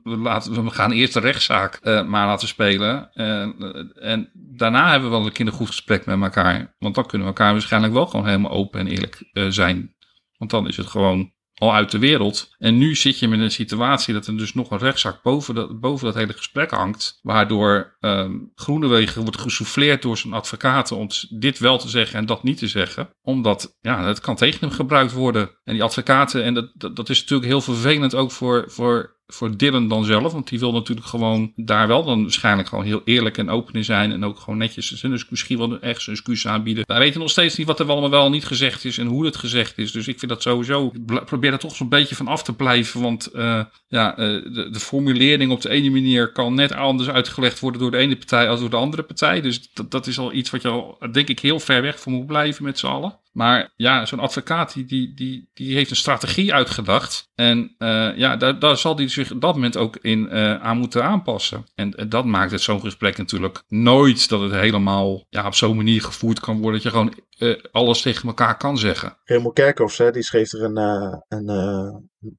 [0.03, 3.13] we, laten, we gaan eerst de rechtszaak eh, maar laten spelen.
[3.13, 6.75] En, eh, en daarna hebben we wel een keer een goed gesprek met elkaar.
[6.79, 9.95] Want dan kunnen we elkaar waarschijnlijk wel gewoon helemaal open en eerlijk zijn.
[10.37, 12.55] Want dan is het gewoon al uit de wereld.
[12.59, 15.81] En nu zit je met een situatie dat er dus nog een rechtszaak boven dat,
[15.81, 17.19] boven dat hele gesprek hangt.
[17.23, 22.43] Waardoor ehm Groenewegen wordt gesouffleerd door zijn advocaten om dit wel te zeggen en dat
[22.43, 23.11] niet te zeggen.
[23.23, 25.51] Omdat, ja, het kan tegen hem gebruikt worden.
[25.65, 29.57] En die advocaten, en dat, dat, dat is natuurlijk heel vervelend ook voor, voor, voor
[29.57, 30.33] Dylan dan zelf.
[30.33, 33.85] Want die wil natuurlijk gewoon daar wel dan waarschijnlijk gewoon heel eerlijk en open in
[33.85, 34.13] zijn.
[34.13, 36.85] En ook gewoon netjes zijn dus misschien wel echt zijn excuus aanbieden.
[36.87, 39.37] Wij weten nog steeds niet wat er allemaal wel niet gezegd is en hoe het
[39.37, 39.93] gezegd is.
[39.93, 40.93] Dus ik vind dat sowieso,
[41.25, 43.01] probeer er toch zo'n beetje van af te blijven.
[43.01, 47.61] Want eh, ja, eh, de, de formulering op de ene manier kan net anders uitgelegd
[47.61, 49.41] worden door de ene partij als door de andere partij.
[49.41, 52.13] Dus dat, dat is al iets wat je al, denk ik, heel ver weg van
[52.13, 53.19] moet blijven met z'n allen.
[53.39, 57.31] Maar ja, zo'n advocaat die, die, die, heeft een strategie uitgedacht.
[57.35, 61.05] En eh, ja, daar, daar zal hij zich dat moment ook in eh, aan moeten
[61.05, 61.67] aanpassen.
[61.75, 65.77] En, en dat maakt het zo'n gesprek natuurlijk nooit dat het helemaal ja, op zo'n
[65.77, 66.73] manier gevoerd kan worden.
[66.73, 69.17] Dat je gewoon eh, alles tegen elkaar kan zeggen.
[69.25, 71.97] Raymond Kerkhoffs, hè, die schreef er een, eh, een, eh,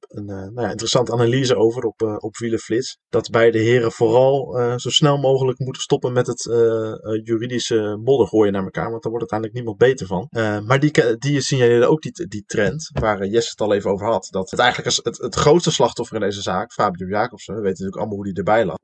[0.08, 2.98] een nou ja, interessante analyse over op, op Wielenflits.
[3.08, 6.42] Dat beide heren vooral zo snel mogelijk moeten stoppen met het
[7.24, 8.90] juridische modder gooien naar elkaar.
[8.90, 10.28] Want daar wordt uiteindelijk niemand beter van.
[10.66, 14.28] Maar die, die signaleerde ook die, die trend, waar Jesse het al even over had.
[14.30, 17.84] Dat het eigenlijk als het, het grootste slachtoffer in deze zaak, Fabio Jacobsen, we weten
[17.84, 18.76] natuurlijk allemaal hoe die erbij lag.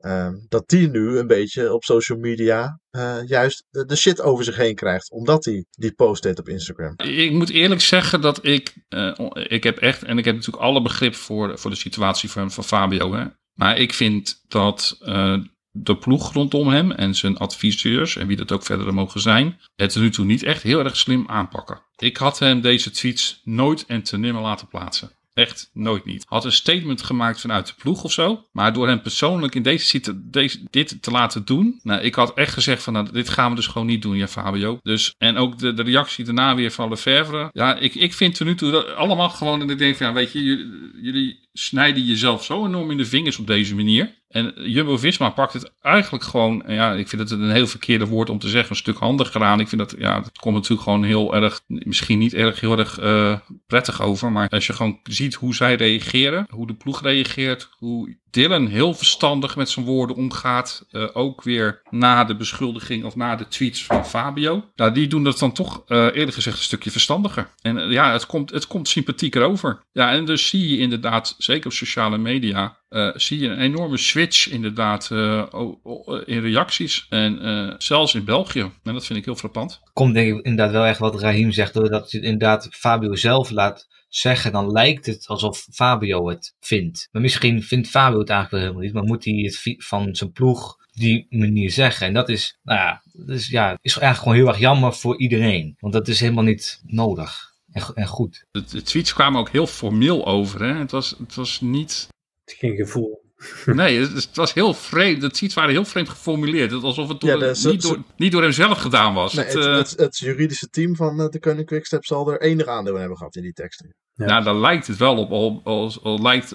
[0.47, 4.75] dat die nu een beetje op social media eh, juist de, shit over zich heen
[4.75, 5.11] krijgt.
[5.11, 6.93] Omdat hij die post deed op Instagram.
[6.97, 10.81] Ik moet eerlijk zeggen dat ik, eh, ik heb echt, en ik heb natuurlijk alle
[10.81, 13.13] begrip voor, voor de situatie van, van Fabio.
[13.13, 13.25] Hè.
[13.53, 15.37] Maar ik vind dat eh,
[15.71, 19.95] de ploeg rondom hem en zijn adviseurs, en wie dat ook verder mogen zijn, het
[19.95, 21.81] nu toe niet echt heel erg slim aanpakken.
[21.95, 25.16] Ik had hem deze tweets nooit en te nimmer laten plaatsen.
[25.37, 26.25] Echt nooit niet.
[26.27, 28.47] Had een statement gemaakt vanuit de ploeg of zo.
[28.51, 31.79] Maar door hem persoonlijk in deze, deze dit te laten doen.
[31.83, 34.27] Nou, ik had echt gezegd van nou, dit gaan we dus gewoon niet doen, ja
[34.27, 34.79] Fabio.
[34.81, 37.49] Dus, en ook de, de reactie daarna weer van Lefevre.
[37.53, 39.61] Ja, ik, ik vind tot nu toe allemaal gewoon.
[39.61, 43.05] En ik denk van ja, weet je, jullie, jullie snijden jezelf zo enorm in de
[43.05, 44.15] vingers op deze manier.
[44.27, 48.39] En Jumbo-Visma pakt het eigenlijk gewoon, ja, ik vind het een heel verkeerde woord om
[48.39, 49.59] te zeggen, een stuk handig gedaan.
[49.59, 52.99] Ik vind dat, ja, dat komt natuurlijk gewoon heel erg, misschien niet erg heel erg
[52.99, 54.31] eh, prettig over.
[54.31, 58.93] Maar als je gewoon ziet hoe zij reageren, hoe de ploeg reageert, hoe Dylan heel
[58.93, 60.85] verstandig met zijn woorden omgaat.
[60.91, 64.63] eh, ook weer na de beschuldiging of na de tweets van Fabio.
[64.93, 67.49] Die doen dat dan toch eh, eerlijk gezegd een stukje verstandiger.
[67.61, 69.83] En eh, ja, het komt, het komt sympathieker over.
[69.91, 72.77] Ja, en dus zie je inderdaad, zeker op sociale media,
[73.15, 75.11] zie je een enorme switch inderdaad
[75.51, 75.79] o-
[76.25, 77.05] in reacties.
[77.09, 78.71] En zelfs in België.
[78.83, 79.79] En dat vind ik heel frappant.
[79.93, 83.87] Komt denk ik inderdaad wel echt wat Raheem zegt, doordat je inderdaad Fabio zelf laat
[84.07, 87.07] zeggen, dan lijkt het alsof Fabio het vindt.
[87.11, 90.31] Maar misschien vindt Fabio het eigenlijk wel helemaal niet, maar moet hij het van zijn
[90.31, 92.07] ploeg die manier zeggen.
[92.07, 95.19] En dat is, nou ja, dat is, ja, is eigenlijk gewoon heel erg jammer voor
[95.19, 95.75] iedereen.
[95.79, 98.45] Want dat is helemaal niet nodig en, en goed.
[98.51, 100.63] De, de tweets kwamen ook heel formeel over.
[100.63, 100.73] Hè?
[100.73, 102.07] Het, was, het was niet.
[102.45, 103.25] Geen gevoel.
[103.65, 105.21] Nee, het, het was heel vreemd.
[105.21, 106.71] De tweets waren heel vreemd geformuleerd.
[106.71, 109.33] Het alsof het door, Ja, de- ze- niet, door, niet door hem zelf gedaan was.
[109.33, 112.41] Nee, het, het, eh, het, het juridische team van eh, de Koning Quickstep zal er
[112.41, 113.95] enig aandeel in hebben gehad in die teksten.
[114.17, 114.25] Ja.
[114.25, 115.31] Nou, daar lijkt het wel op.
[115.31, 116.53] Al, al, al lijkt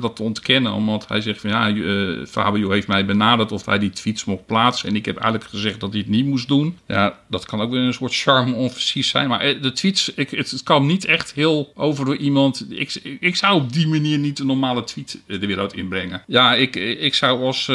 [0.00, 0.72] dat te ontkennen.
[0.72, 4.46] Omdat hij zegt van ja, eh, Fabio heeft mij benaderd of hij die tweets mocht
[4.46, 4.88] plaatsen.
[4.88, 6.78] En ik heb eigenlijk gezegd dat hij het niet moest doen.
[6.86, 9.28] Ja, dat kan ook weer een soort charme-offensief zijn.
[9.28, 12.66] Maar eh, de tweets, ik, het, het kwam niet echt heel over door iemand.
[12.68, 16.22] Ik, ik, zou op die manier niet een normale tweet eh, de wereld inbrengen.
[16.26, 17.70] Ja, ik, ik zou als,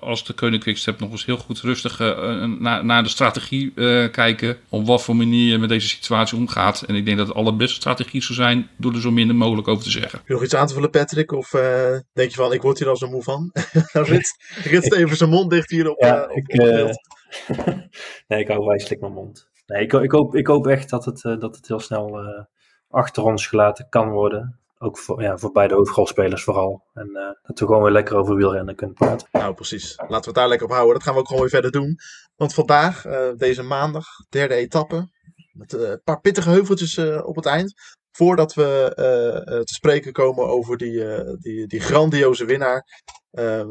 [0.00, 0.64] als de Koning
[0.98, 1.98] nog eens heel goed rustig
[2.58, 3.72] naar, naar de strategie
[4.10, 4.56] kijken.
[4.68, 6.82] Op wat voor manier je met deze situatie omgaat.
[6.82, 9.84] En ik denk dat de allerbeste strategie zou zijn door er zo minder mogelijk over
[9.84, 10.22] te zeggen.
[10.26, 11.32] Nog iets aan te vullen, Patrick?
[11.32, 13.50] Of eh, denk je van, ik word hier al zo moe van?
[13.92, 16.98] Rit, rit even zijn mond dicht hier op, Ja, op, ik, eh, beeld.
[18.28, 19.48] nee, ik hou wijselijk mijn mond.
[19.66, 22.44] Nee, ik, ik, hoop, ik hoop echt dat het, eh, dat het heel snel eh,
[22.88, 24.62] achter ons gelaten kan worden.
[24.84, 26.82] Ook voor, ja, voor beide hoofdrolspelers vooral.
[26.94, 29.28] En eh, dat we gewoon weer lekker over wielrennen kunnen praten.
[29.32, 29.96] Nou, precies.
[29.96, 30.94] Laten we het daar lekker op houden.
[30.94, 31.98] Dat gaan we ook gewoon weer verder doen.
[32.36, 35.08] Want vandaag, eh, deze maandag, derde etappe.
[35.52, 37.74] Met een paar pittige heuveltjes eh, op het eind.
[38.12, 43.00] Voordat we eh, eh, te spreken komen over die, eh, die, die grandioze winnaar.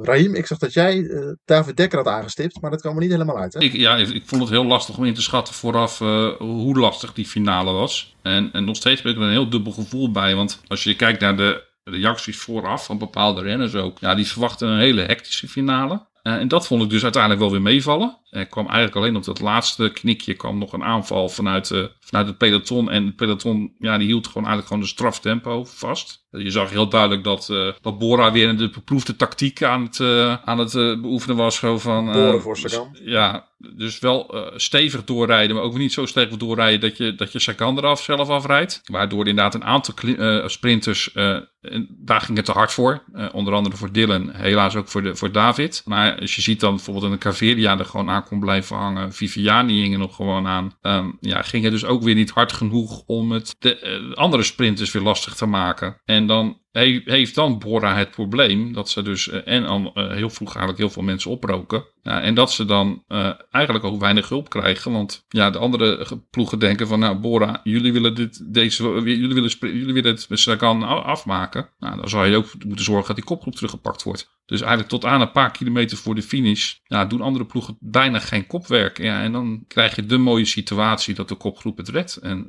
[0.02, 1.08] Raheem, ik zag dat jij
[1.46, 2.62] David Dekker had aangestipt.
[2.62, 3.60] Maar dat kwam er niet helemaal uit, hè?
[3.60, 6.00] Ik, ja, ik vond het heel lastig om in te schatten vooraf
[6.38, 8.16] hoe lastig die finale was.
[8.22, 10.36] En, en nog steeds ben ik er een heel dubbel gevoel bij.
[10.36, 14.00] Want als je kijkt naar de reacties vooraf van bepaalde renners ook.
[14.00, 16.10] Ja, die verwachten een hele hectische finale.
[16.24, 18.18] Eh, en dat vond ik dus uiteindelijk wel weer meevallen.
[18.30, 22.28] Er kwam eigenlijk alleen op dat laatste knikje kwam nog een aanval vanuit, eh, vanuit
[22.28, 22.90] het peloton.
[22.90, 26.26] En het peloton ja, die hield gewoon eigenlijk gewoon een straftempo vast.
[26.30, 30.36] Je zag heel duidelijk dat, eh, dat Bora weer de beproefde tactiek aan het, eh,
[30.46, 31.56] aan het eh, beoefenen was.
[31.56, 32.98] Zo van, eh, Boren voor Sagan.
[33.04, 37.32] ja, dus wel eh, stevig doorrijden, maar ook niet zo stevig doorrijden dat je, dat
[37.32, 38.82] je Sagan eraf zelf afrijdt.
[38.84, 43.04] Waardoor inderdaad een aantal eh, sprinters, en daar ging het te hard voor.
[43.32, 45.82] Onder andere voor Dylan, helaas ook voor, de, voor David.
[45.86, 49.14] Maar als je ziet dan bijvoorbeeld een Caveria er gewoon aan kon blijven hangen.
[49.14, 50.78] Viviani hing er nog gewoon aan.
[50.82, 54.92] Ehm, ja, ging het dus ook weer niet hard genoeg om het de andere sprinters
[54.92, 56.02] weer lastig te maken.
[56.06, 60.30] En dan heeft dan Bora het probleem dat ze dus eh, en al eh, heel
[60.30, 61.86] vroeg eigenlijk heel veel mensen oproken.
[62.02, 64.92] Ja, en dat ze dan eh, eigenlijk ook weinig hulp krijgen.
[64.92, 69.34] Want ja, de andere ge- ploegen denken van nou Bora, jullie willen dit, deze, jullie
[69.34, 71.70] willen, jullie willen het Sagan afmaken.
[71.80, 74.30] Nou, dan zou je ook moeten zorgen dat die kopgroep teruggepakt wordt.
[74.46, 78.20] Dus eigenlijk tot aan een paar kilometer voor de finish ja, doen andere ploegen bijna
[78.20, 78.98] geen kopwerk.
[78.98, 82.16] Ja, en dan krijg je de mooie situatie dat de kopgroep het redt.
[82.16, 82.48] En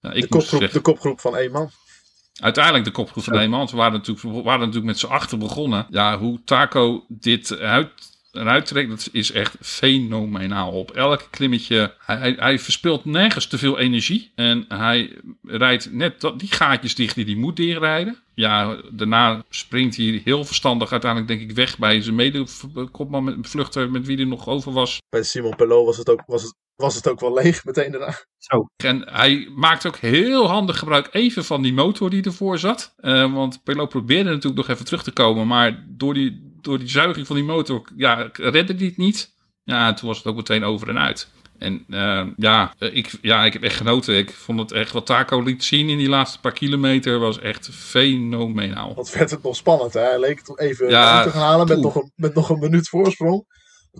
[0.00, 1.70] ja, ik De kopgroep, zeggen, de kopgroep van één man.
[2.40, 3.66] Uiteindelijk de kopgroep van man.
[3.66, 5.86] We waren natuurlijk, we waren natuurlijk met z'n achter begonnen.
[5.90, 7.90] Ja, hoe Taco dit uit,
[8.34, 10.72] eruit trekt, dat is echt fenomenaal.
[10.72, 14.32] Op elk klimmetje, hij, hij, hij verspilt nergens te veel energie.
[14.34, 18.22] En hij rijdt net dat, die gaatjes dicht die hij moet dichtrijden.
[18.34, 23.90] Ja, daarna springt hij heel verstandig uiteindelijk denk ik weg bij zijn mede-kopman met vluchter
[23.90, 24.98] met wie er nog over was.
[25.08, 28.14] Bij Simon Pelot was het ook, was het, was het ook wel leeg meteen daarna.
[28.38, 32.94] Zo, En hij maakt ook heel handig gebruik even van die motor die ervoor zat.
[32.96, 35.46] Eh, want Pelot probeerde natuurlijk nog even terug te komen.
[35.46, 39.32] Maar door die, door die zuiging van die motor ja, redde hij het niet.
[39.64, 41.28] Ja, toen was het ook meteen over en uit.
[41.58, 44.16] En eh, ja, eh, ik, ja, ik heb echt genoten.
[44.16, 47.68] Ik vond het echt wat Taco liet zien in die laatste paar kilometer was echt
[47.72, 48.94] fenomenaal.
[48.94, 50.00] Want werd het nog spannend, hè?
[50.00, 52.88] Hij leek het even Ja, te gaan halen met nog, een, met nog een minuut
[52.88, 53.44] voorsprong.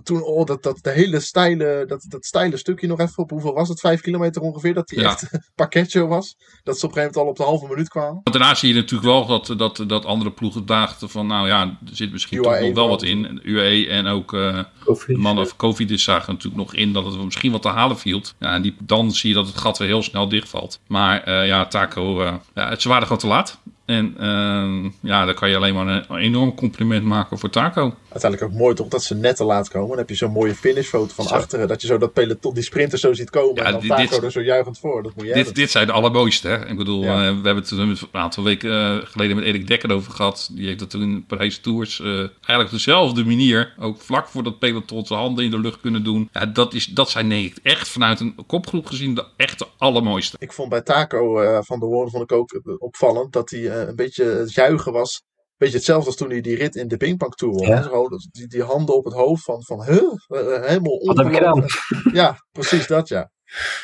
[0.03, 3.53] Toen, oh, dat, dat de hele steile, dat, dat steile stukje nog even op, hoeveel
[3.53, 3.79] was het?
[3.79, 5.05] Vijf kilometer ongeveer, dat die Ja.
[5.09, 6.35] echt een pakketje was.
[6.63, 8.21] Dat ze op een gegeven moment al op de halve minuut kwamen.
[8.23, 11.61] Want daarna zie je natuurlijk wel dat, dat, dat andere ploegen dachten van, nou ja,
[11.61, 12.87] er zit misschien UAE toch nog wel wel.
[12.87, 13.39] wat in.
[13.43, 15.13] UAE en ook eh, Kofi.
[15.13, 18.21] de mannen van COVID zagen natuurlijk nog in dat het misschien wat te halen viel.
[18.39, 20.79] Ja, en die, dan zie je dat het gat weer heel snel dichtvalt.
[20.87, 23.59] Maar eh, ja, Taco, eh, ja, ze waren gewoon te laat.
[23.85, 27.95] En eh, ja, dan kan je alleen maar een enorm compliment maken voor Taco.
[28.15, 29.89] Uiteindelijk ook mooi toch dat ze net te laat komen.
[29.89, 31.33] Dan heb je zo'n mooie finishfoto van Zo.
[31.33, 31.67] achteren.
[31.67, 33.55] Dat je zo dat peloton, die sprinter zo ziet komen.
[33.55, 35.03] Ja, en dan dit- Taco dit- er zo juichend voor.
[35.03, 36.47] Dat moet je Dit, dit zijn de allermooiste.
[36.47, 36.67] Hè?
[36.67, 37.11] Ik bedoel, Ja.
[37.13, 40.49] eh, we hebben het een aantal weken eh, geleden met Erik Dekker over gehad.
[40.53, 44.43] Die heeft dat toen in Parijs Tours eh, eigenlijk op dezelfde manier, ook vlak voor
[44.43, 46.29] dat peloton zijn handen in de lucht kunnen doen.
[46.33, 50.35] Ja, dat, is, dat zijn echt vanuit een kopgroep gezien de echte allermooiste.
[50.39, 54.43] Ik vond bij Taco van de Hoorn vond ik ook opvallend dat hij een beetje
[54.53, 55.21] juichen was.
[55.57, 57.67] Beetje hetzelfde als toen hij die rit in de Pingpong Tour won.
[57.67, 58.07] Ja.
[58.31, 60.01] die, die handen op het hoofd van, van huh?
[60.27, 61.71] Eh, eh, helemaal ongelooflijk.
[62.13, 63.31] Ja, precies dat ja.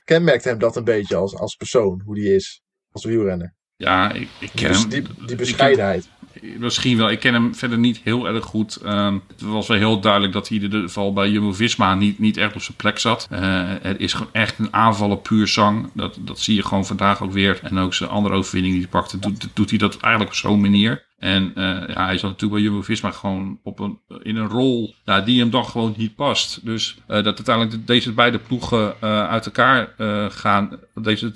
[0.03, 2.61] Kenmerkt hem dat een beetje als, als persoon, hoe die is.
[2.91, 3.55] Als wielrenner.
[3.75, 4.89] Ja, ik, ik ken Dus hem.
[4.89, 6.09] die, die bescheidenheid.
[6.41, 7.09] Misschien wel.
[7.09, 8.75] Ik ken hem verder niet heel erg goed.
[8.75, 12.37] Ehm, het was wel heel duidelijk dat hij in ieder geval bij Jumbo-Visma niet, niet
[12.37, 13.27] echt op zijn plek zat.
[13.31, 13.39] Uh,
[13.81, 15.89] het is gewoon echt een aanvallen puur zang.
[15.93, 17.59] Dat, dat zie je gewoon vandaag ook weer.
[17.63, 20.61] En ook zijn andere overwinning die hij pakte, doet, doet hij dat eigenlijk op zo'n
[20.61, 21.09] manier.
[21.21, 25.21] En uh, ja, hij zat natuurlijk bij Jumbo-Visma gewoon op een, in een rol ja,
[25.21, 26.65] die hem dan gewoon niet past.
[26.65, 29.93] Dus uh, dat uiteindelijk deze beide ploegen uh, uit elkaar
[30.31, 31.31] gaan, deze,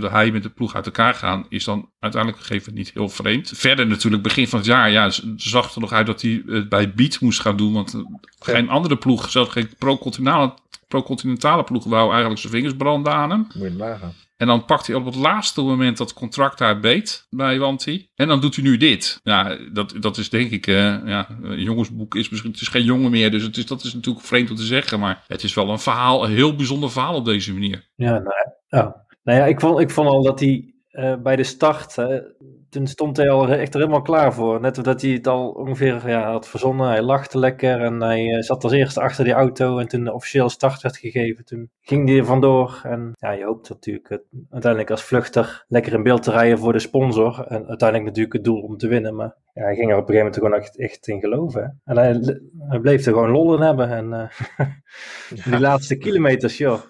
[0.00, 3.52] dat hij met de ploeg uit elkaar gaan, is dan uiteindelijk gegeven niet heel vreemd.
[3.54, 6.92] Verder natuurlijk, begin van het jaar, ja, zag er nog uit dat hij het bij
[6.92, 7.72] Beat moest gaan doen.
[7.72, 8.02] Want
[8.38, 10.54] geen andere ploeg, zelfs geen pro-continentale
[10.88, 13.46] pro ploeg, wou eigenlijk zijn vingers branden aan hem.
[13.54, 14.12] Moet je nagaan.
[14.42, 18.10] En dan pakt hij op het laatste moment dat contract daar beet bij Wanti.
[18.14, 19.20] En dan doet hij nu dit.
[19.22, 21.26] Ja, dat, dat is denk ik, uh, ja,
[21.56, 23.30] jongensboek is misschien, het is geen jongen meer.
[23.30, 25.00] Dus het is, dat is natuurlijk vreemd om te zeggen.
[25.00, 27.88] Maar het is wel een verhaal, een heel bijzonder verhaal op deze manier.
[27.94, 28.34] Ja, nou,
[28.66, 29.04] ja.
[29.22, 31.94] nou ja, ik vond, ik vond al dat hij uh, bij de start,
[32.72, 34.60] toen stond hij al echt er helemaal klaar voor.
[34.60, 36.88] Net omdat hij het al ongeveer ja, had verzonnen.
[36.88, 39.78] Hij lachte lekker en hij uh, zat als eerste achter die auto.
[39.78, 42.80] En toen de officieel start werd gegeven, toen ging hij er vandoor.
[42.82, 46.72] En ja, je hoopt natuurlijk het, uiteindelijk als vluchter lekker in beeld te rijden voor
[46.72, 47.44] de sponsor.
[47.48, 49.14] En uiteindelijk natuurlijk het doel om te winnen.
[49.14, 51.62] Maar ja, hij ging er op een gegeven moment gewoon echt, echt in geloven.
[51.62, 51.92] Hè?
[51.92, 53.90] En hij, hij, bleef er gewoon lol in hebben.
[53.90, 54.08] En
[55.34, 55.50] ja.
[55.50, 56.80] die laatste kilometers, joh.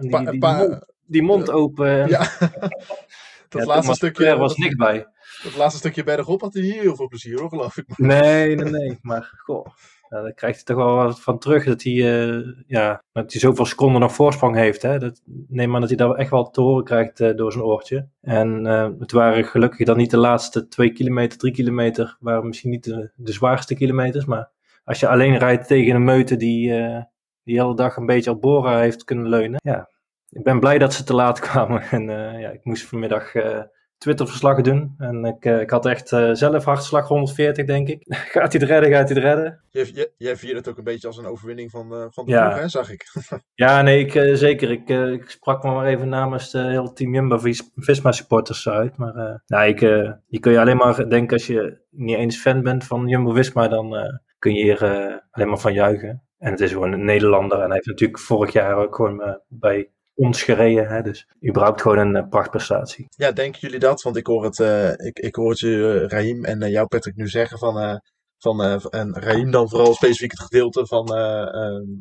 [0.00, 1.88] Die, die, die, mond, die mond open.
[1.88, 2.26] En, ja.
[3.52, 5.06] Dat ja, laatste stukje er was niks bij.
[5.42, 7.98] Dat laatste stukje bergop had hij hier heel veel plezier hoor, geloof ik.
[7.98, 8.98] Nee, nee, nee.
[9.00, 9.66] Maar goh,
[10.08, 13.40] ja, daar krijgt hij toch wel wat van terug dat hij, uh, ja, dat hij
[13.40, 14.82] zoveel seconden nog voorsprong heeft.
[14.82, 14.98] Hè.
[14.98, 18.08] Dat, neem aan dat hij dat echt wel te horen krijgt uh, door zijn oortje.
[18.20, 22.70] En uh, het waren gelukkig dan niet de laatste twee kilometer, drie kilometer, waren misschien
[22.70, 24.24] niet de, de zwaarste kilometers.
[24.24, 24.50] Maar
[24.84, 28.40] als je alleen rijdt tegen een meute die, die de hele dag een beetje op
[28.40, 29.88] Bora heeft kunnen leunen, ja,
[30.28, 31.82] ik ben blij dat ze te laat kwamen.
[31.82, 32.02] En
[32.38, 33.32] ja, ik moest vanmiddag
[34.02, 34.94] Twitter-verslag doen.
[34.98, 38.04] En ik, uh, ik had echt zelf hartslag 140, denk ik.
[38.34, 39.60] gaat hij het redden, gaat hij het redden?
[39.70, 42.48] Jij, jij vierde het ook een beetje als een overwinning van, van de ja.
[42.48, 43.04] ploeg, hè, zag ik.
[43.54, 44.70] ja, nee, ik, zeker.
[44.70, 48.96] Ik, ik sprak me maar even namens de hele team Jumbo-Visma-supporters uit.
[48.96, 49.80] Maar nou, ik,
[50.26, 54.20] je kun je alleen maar denken als je niet eens fan bent van Jumbo-Visma, dan
[54.38, 54.80] kun je hier
[55.30, 56.22] alleen maar van juichen.
[56.38, 57.58] En het is gewoon een Nederlander.
[57.58, 60.86] En hij heeft natuurlijk vorig jaar ook gewoon bij ons gereden.
[60.86, 61.02] Hè?
[61.02, 63.06] Dus überhaupt gewoon een uh, prachtprestatie.
[63.08, 64.02] Ja, denken jullie dat?
[64.02, 67.58] Want ik hoor het, uh, ik, ik hoor je, Raim en jou Patrick nu zeggen
[67.58, 68.00] van...
[68.38, 71.12] van en Raim dan vooral specifiek het gedeelte van...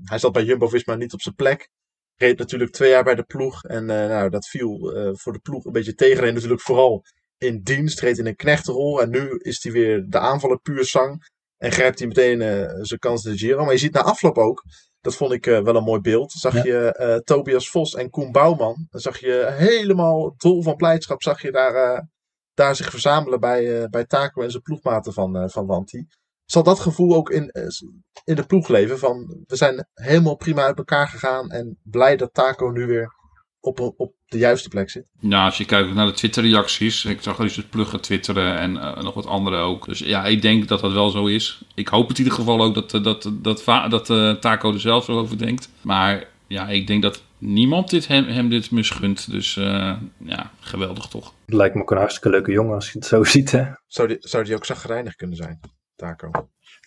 [0.04, 1.70] hij zat bij Jumbo-Visma niet op zijn plek.
[2.16, 3.64] Reed natuurlijk twee jaar bij de ploeg.
[3.64, 6.28] En nou, dat viel voor de ploeg een beetje tegen.
[6.28, 7.04] En natuurlijk vooral
[7.38, 8.00] in dienst.
[8.00, 9.02] Reed in een knechtenrol.
[9.02, 11.30] En nu is hij weer de aanvaller puur zang.
[11.58, 12.40] En grijpt hij meteen
[12.86, 13.64] zijn kans in de Giro.
[13.64, 14.64] Maar je ziet na afloop ook
[15.02, 16.32] dat vond ik uh, wel een mooi beeld.
[16.32, 16.64] Zag ja.
[16.64, 18.88] je uh, Tobias Vos en Koen Bouwman.
[18.90, 21.22] Dan zag je helemaal dol van blijdschap.
[21.22, 22.00] Zag je daar, uh,
[22.54, 26.06] daar zich verzamelen bij, bij Taco en zijn ploegmaten van, van Wanti.
[26.46, 27.52] Zal dat gevoel ook in,
[28.24, 29.00] in de ploeg leven?
[29.00, 31.50] Van we zijn helemaal prima uit elkaar gegaan.
[31.50, 33.14] En blij dat Taco nu weer
[33.62, 35.12] op, op de juiste plek zit.
[35.20, 37.06] Ja, als je kijkt naar de Twitter-reacties.
[37.06, 39.86] Ik zag al eens het pluggen twitteren en uh, nog wat andere ook.
[39.86, 41.62] Dus ja, ik denk dat dat wel zo is.
[41.76, 44.80] Ik hoop het in ieder geval ook dat, dat, dat, dat, dat uh, Taco er
[44.80, 45.70] zelf zo over denkt.
[45.82, 49.32] Maar ja, ik denk dat niemand dit hem, hem dit misgunt.
[49.32, 51.34] Dus uh, ja, geweldig toch.
[51.46, 53.52] Het lijkt me ook een hartstikke leuke jongen als je het zo ziet.
[53.52, 53.66] Hè?
[53.88, 55.60] Zou, die, zou die ook zagrijnig kunnen zijn,
[55.96, 56.32] Taco?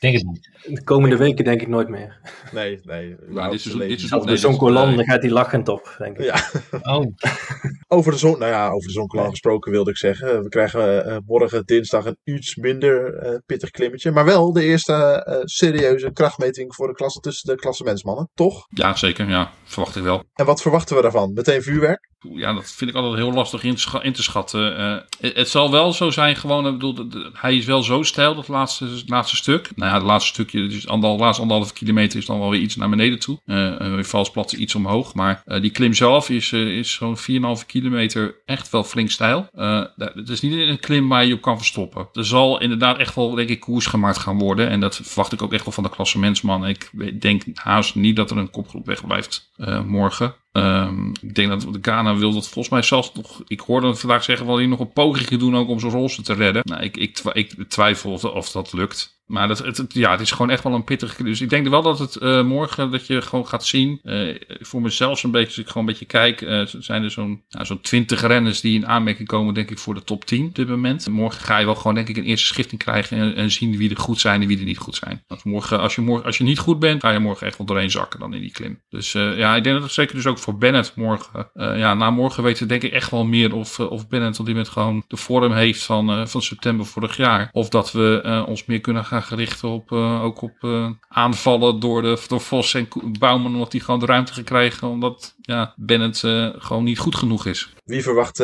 [0.05, 0.51] Denk het niet.
[0.77, 2.21] De komende weken denk ik nooit meer.
[2.53, 3.17] Nee, nee.
[3.29, 6.25] Maar dit is, dit is op de Zonkolan dan gaat hij lachend op, denk ik.
[6.25, 6.37] Ja.
[6.83, 7.07] Oh.
[7.97, 10.43] over de zon, nou ja, over de Zonkolan gesproken wilde ik zeggen.
[10.43, 14.11] We krijgen uh, morgen dinsdag een iets minder uh, pittig klimmetje.
[14.11, 18.67] Maar wel de eerste uh, serieuze krachtmeting voor de klasse tussen de klassementsmannen, toch?
[18.69, 19.29] Ja, zeker.
[19.29, 20.25] Ja, verwacht ik wel.
[20.35, 21.33] En wat verwachten we daarvan?
[21.33, 22.13] Meteen vuurwerk?
[22.33, 24.77] Ja, dat vind ik altijd heel lastig in, scha in te schatten.
[25.21, 28.49] Het, het, zal wel zo zijn, gewoon, ik bedoel, hij is wel zo stijl, dat
[28.49, 29.71] laatste, laatste stuk.
[29.77, 32.89] Nou ja, het laatste stukje, dus laatste anderhalve kilometer is dan wel weer iets naar
[32.89, 33.39] beneden toe.
[33.47, 35.15] Uh, vals plat iets omhoog.
[35.15, 39.49] Maar uh, die klim zelf is, is zo'n 4,5 kilometer echt wel flink stijl.
[39.97, 42.09] het is niet een klim waar je op kan verstoppen.
[42.13, 44.69] Er zal inderdaad echt wel, denk ik, koers gemaakt gaan worden.
[44.69, 46.67] En dat verwacht ik ook echt wel van de klassementsman.
[46.67, 49.51] Ik denk haast niet dat er een kopgroep wegblijft
[49.87, 50.35] morgen.
[50.57, 53.43] Um, ik denk dat de Ghana wil dat volgens mij zelfs nog.
[53.47, 56.25] Ik hoorde hem vandaag zeggen wel hij nog een poging doen ook om zijn rolster
[56.25, 56.63] te redden.
[56.65, 59.14] Nou, ik, ik, ik twijfel of dat lukt.
[59.27, 61.23] Maar dat, het, ja, het is gewoon echt wel een pittige.
[61.23, 64.01] Dus ik denk wel dat het eh, morgen dat je gewoon gaat zien.
[64.03, 67.45] eh, voor mezelf een beetje, als ik gewoon een beetje kijk, eh, zijn er zo'n
[67.49, 70.55] nou, zo'n 20 renners die in aanmerking komen, denk ik, voor de top 10 op
[70.55, 71.09] dit moment.
[71.09, 73.91] Morgen ga je wel gewoon, denk ik, een eerste schifting krijgen en, en zien wie
[73.91, 75.25] er goed zijn en wie er niet goed zijn.
[75.27, 77.67] Want morgen, als je, morgen, als je niet goed bent, ga je morgen echt wel
[77.67, 78.83] doorheen zakken dan in die klim.
[78.89, 81.51] Dus ja, ik denk dat het zeker dus ook voor Bennett morgen.
[81.55, 84.55] ja, na morgen weten we denk ik echt wel meer of, of Bennett op dit
[84.55, 87.49] moment gewoon de vorm heeft van, van september vorig jaar.
[87.53, 92.03] Of dat we ons meer kunnen gaan gerichten op eh, ook op eh, aanvallen door,
[92.03, 93.53] de, door Vos en Bouwman.
[93.53, 94.89] Omdat die gewoon de ruimte gekregen.
[94.89, 97.73] Omdat ja, Bennett eh, gewoon niet goed genoeg is.
[97.85, 98.37] Wie verwacht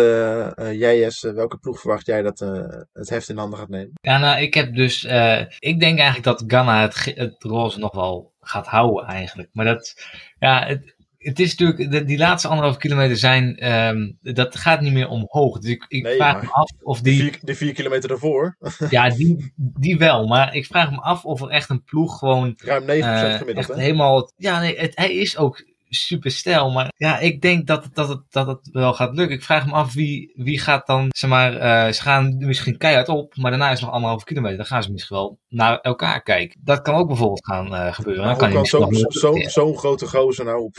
[0.55, 1.33] jij, Jesse?
[1.33, 3.93] welke ploeg verwacht jij dat eh, het heft in handen gaat nemen?
[4.01, 5.05] Ja, nou, ik heb dus.
[5.05, 9.49] eh, ik denk eigenlijk dat Ghana het, het roze nog wel gaat houden, eigenlijk.
[9.53, 9.95] Maar dat.
[10.39, 11.91] Ja, het, het is natuurlijk.
[11.91, 13.57] de- die laatste anderhalf kilometer zijn.
[13.57, 15.59] ehm, dat gaat niet meer omhoog.
[15.59, 17.21] Dus ik, ik Nee, vraag me af of De die.
[17.21, 18.57] vier, de vier kilometer daarvoor,
[18.91, 20.27] Ja, die, die wel.
[20.27, 22.55] Maar ik vraag me af of er echt een ploeg gewoon.
[22.65, 23.69] ruim 9% eh, gemiddeld.
[23.69, 23.81] Hè?
[23.81, 24.33] helemaal.
[24.37, 26.71] Ja, nee, het, hij is ook super stijl.
[26.71, 29.37] Maar ja, ik denk dat, het- dat, het, dat het wel gaat lukken.
[29.37, 31.07] Ik vraag me af wie, wie gaat dan.
[31.09, 33.37] Zeg maar, eh, ze gaan misschien keihard op.
[33.37, 34.57] Maar daarna is het nog anderhalve kilometer.
[34.57, 36.61] Dan gaan ze misschien wel naar elkaar kijken.
[36.65, 38.25] Dat kan ook bijvoorbeeld gaan eh, gebeuren.
[38.25, 38.67] Dan kan
[39.11, 40.77] zo'n zo, grote gozer nou op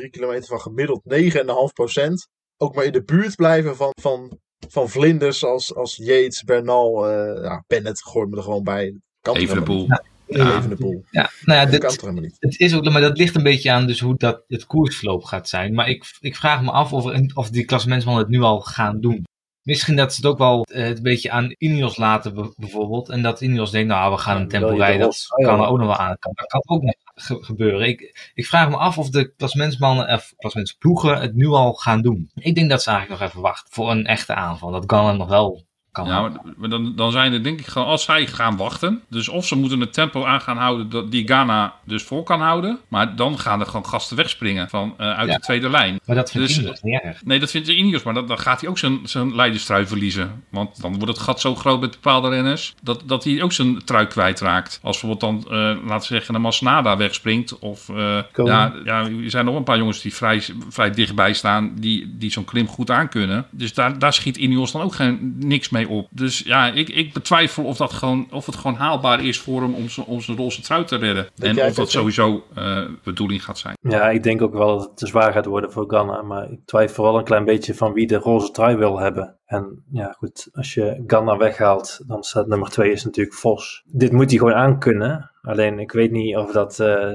[0.00, 5.44] 4,3 kilometer van gemiddeld 9,5% ook maar in de buurt blijven van, van, van vlinders
[5.44, 9.00] als, als Yates, Bernal, eh ja, Bennett, gooi me er gewoon bij.
[9.20, 9.86] Kan Even de boel.
[9.86, 11.04] Ja, even de boel.
[11.10, 12.36] Ja, nou ja, Dat dit, kan toch helemaal niet.
[12.38, 15.48] Het is ook, maar dat ligt een beetje aan dus hoe dat het koersverloop gaat
[15.48, 15.74] zijn.
[15.74, 17.04] Maar ik, ik vraag me af of,
[17.34, 19.24] of die klassementsmannen het nu al gaan doen.
[19.62, 23.08] Misschien dat ze het ook wel eh, het een beetje aan Ineos laten be- bijvoorbeeld.
[23.08, 25.00] En dat Ineos denkt, nou we gaan een tempo rijden.
[25.00, 26.16] Dat kan er ook nog wel aan.
[26.18, 27.88] Kan, dat kan ook nog ge- gebeuren.
[27.88, 32.30] Ik, ik vraag me af of de klassementsmannen of klassementsploegen het nu al gaan doen.
[32.34, 34.70] Ik denk dat ze eigenlijk nog even wachten voor een echte aanval.
[34.70, 38.04] Dat Ghana nog wel kan Ja, maar, dan, dan zijn er denk ik gewoon, als
[38.04, 39.02] zij gaan wachten.
[39.08, 42.40] Dus of ze moeten het tempo aan gaan houden dat die Ghana dus vol kan
[42.40, 42.78] houden.
[42.88, 45.36] Maar dan gaan er gewoon gasten wegspringen van, eh, uit Ja.
[45.36, 46.00] de tweede lijn.
[46.06, 47.24] Maar dat vind Dus- ik niet erg.
[47.24, 50.44] Nee, dat vindt Ineos, maar dan, dan gaat hij ook zijn, zijn leiderstrui verliezen.
[50.48, 53.84] Want dan wordt het gat zo groot met bepaalde renners, dat, dat hij ook zijn
[53.84, 54.78] trui kwijtraakt.
[54.82, 57.58] Als bijvoorbeeld dan, eh, laten we zeggen, een Masnada wegspringt.
[57.58, 57.86] Of
[58.32, 58.52] Komen.
[58.52, 62.30] ja, ja, er zijn nog een paar jongens die vrij, vrij dichtbij staan, die, die
[62.30, 63.46] zo'n klim goed aankunnen.
[63.50, 66.08] Dus daar, daar schiet Ineos dan ook geen, niks mee op.
[66.10, 69.74] Dus ja, ik, ik betwijfel of, dat gewoon, of het gewoon haalbaar is voor hem
[69.74, 71.28] om zijn, om zijn roze trui te redden.
[71.34, 73.76] Denk en of dat sowieso eh bedoeling gaat zijn.
[73.80, 76.22] Ja, ik denk ook wel dat het te zwaar gaat worden voor Ghana.
[76.22, 79.36] Maar ik twijfel wel een klein beetje van wie de roze trui wil hebben.
[79.46, 83.82] En ja, goed, als je Ghana weghaalt, dan staat nummer twee is natuurlijk Vos.
[83.86, 85.30] Dit moet hij gewoon aankunnen.
[85.42, 86.80] Alleen ik weet niet of dat...
[86.80, 87.14] eh,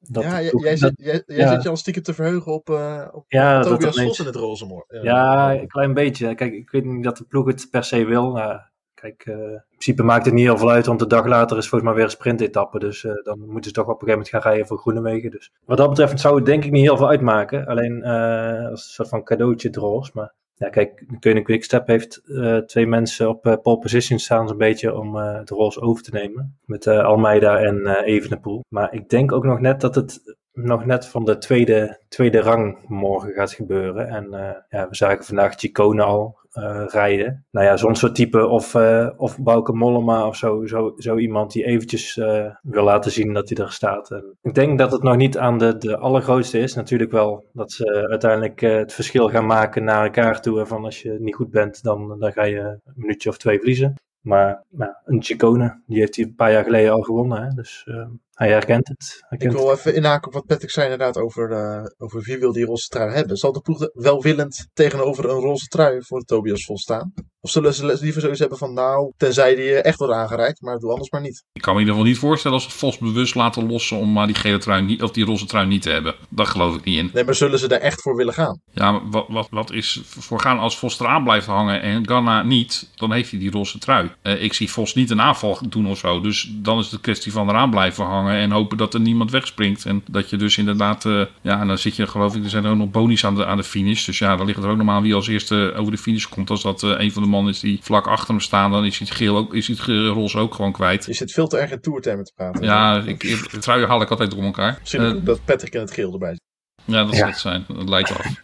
[0.00, 1.52] dat ja, jij, jij, zit, jij, jij ja.
[1.52, 4.66] zit je al stiekem te verheugen op, eh op Ja, Tobias Vos in het roze
[4.66, 4.84] moor.
[5.02, 6.34] Ja, een klein beetje.
[6.34, 8.32] Kijk, ik weet niet dat de ploeg het per se wil.
[8.32, 8.60] Nou,
[8.94, 11.68] kijk, eh, in principe maakt het niet heel veel uit, want de dag later is
[11.68, 12.78] volgens mij weer een sprintetappe.
[12.78, 15.30] Dus eh, dan moeten ze toch op een gegeven moment gaan rijden voor Groenewegen.
[15.30, 17.66] Dus wat dat betreft zou het denk ik niet heel veel uitmaken.
[17.66, 20.12] Alleen als een soort van cadeautje droos.
[20.12, 24.48] Maar ja, kijk, de Koning Quickstep heeft eh, twee mensen op eh, pole position staan
[24.48, 26.58] zo'n beetje om eh de roze over te nemen.
[26.64, 28.64] Met Almeida en Evenepoel.
[28.68, 32.78] Maar ik denk ook nog net dat het nog net van de tweede, tweede rang
[32.88, 34.08] morgen gaat gebeuren.
[34.08, 34.30] En
[34.68, 37.46] ja, we zagen vandaag Chicone al eh, rijden.
[37.50, 41.52] Nou ja, zo'n soort type of, eh of Bauke Mollema of zo, zo, zo iemand
[41.52, 44.10] die eventjes eh, wil laten zien dat hij er staat.
[44.10, 46.74] En ik denk dat het nog niet aan de, de allergrootste is.
[46.74, 50.66] Natuurlijk wel dat ze uiteindelijk het verschil gaan maken naar elkaar toe.
[50.66, 53.94] Van als je niet goed bent, dan, dan ga je een minuutje of twee verliezen.
[54.20, 57.42] Maar nou, een Chicone, die heeft hij een paar jaar geleden al gewonnen.
[57.42, 57.48] Hè?
[57.48, 58.06] Dus eh,
[58.38, 59.24] hij herkent het.
[59.38, 62.64] Ik wil even inhaken op wat Patrick zei inderdaad over, eh, over wie wil die
[62.64, 63.36] roze trui hebben.
[63.36, 67.12] Zal de ploeg welwillend tegenover een roze trui voor Tobias Vos staan?
[67.40, 70.78] Of zullen ze liever zoiets hebben van nou, tenzij die eh, echt wordt aangereikt, maar
[70.78, 71.44] doe anders maar niet.
[71.52, 74.12] Ik kan me in ieder geval niet voorstellen als ze Vos bewust laten lossen om
[74.12, 76.14] maar die gele trui niet, of die roze trui niet te hebben.
[76.28, 77.10] Daar geloof ik niet in.
[77.12, 78.60] Nee, maar zullen ze daar echt voor willen gaan?
[78.72, 82.42] Ja, maar wat, wat, wat is voor gaan als Vos eraan blijft hangen en Ganna
[82.42, 84.10] niet, dan heeft hij die roze trui.
[84.22, 86.20] Eh, ik zie Vos niet een aanval doen of zo.
[86.20, 89.30] Dus dan is het een kwestie van eraan blijven hangen en hopen dat er niemand
[89.30, 89.84] wegspringt.
[89.84, 92.66] En dat je dus inderdaad, eh, ja, en dan zit je geloof ik, er zijn
[92.66, 94.04] ook nog bonies aan de, aan de finish.
[94.04, 96.50] Dus ja, dan ligt er ook nog aan wie als eerste over de finish komt.
[96.50, 99.06] Als dat een van de mannen is die vlak achter hem staan, dan is hij
[99.10, 101.04] het geel ook, is hij het roze ook gewoon kwijt.
[101.06, 102.62] Je zit veel te erg in toertermen te praten.
[102.64, 104.76] Ja, ik, ik, truien haal ik altijd door elkaar.
[104.80, 106.40] Misschien Eh, dat Patrick in het geel erbij zit.
[106.84, 107.18] ja, dat Ja.
[107.18, 107.64] zal het zijn.
[107.68, 108.26] Dat leidt af.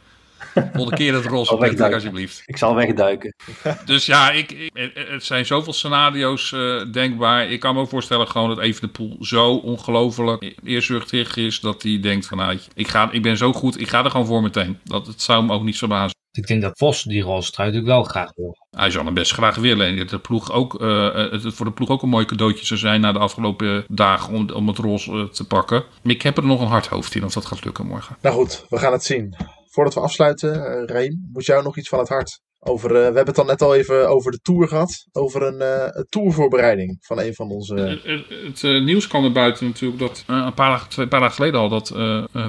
[0.55, 2.42] Volgende keer het roze Patrick, alsjeblieft.
[2.47, 3.35] Ik zal wegduiken.
[3.85, 7.51] Dus ja, ik, ik, het- het zijn zoveel scenario's eh, denkbaar.
[7.51, 11.61] Ik kan me ook voorstellen gewoon dat Evenepoel zo ongelooflijk eerzuchtig is...
[11.61, 14.27] dat hij denkt van, nou, ik, ga, ik ben zo goed, ik ga er gewoon
[14.27, 14.79] voor meteen.
[14.85, 16.17] Dat, het zou hem ook niet verbazen.
[16.37, 18.57] Ik denk dat Vos die rolstrui natuurlijk wel graag wil.
[18.71, 19.87] Hij zou hem best graag willen.
[19.87, 22.81] En dat de ploeg ook, eh, het voor de ploeg ook een mooi cadeautje zou
[22.81, 25.85] zijn na de afgelopen dagen om, om het roze eh, te pakken.
[26.03, 28.17] Maar ik heb er nog een hard hoofd in of dat gaat lukken morgen.
[28.21, 29.37] Nou goed, we gaan het zien.
[29.67, 32.41] Voordat we afsluiten, uh, Reem, moet jou nog iets van het hart?
[32.67, 35.06] Over, uh, we hebben het dan net al even over de Tour gehad.
[35.12, 38.00] Over een, uh, tourvoorbereiding van een van onze...
[38.46, 41.60] Het, uh, nieuws kwam er buiten natuurlijk dat een paar dagen, twee paar dagen geleden
[41.60, 41.69] al...
[41.69, 41.88] dat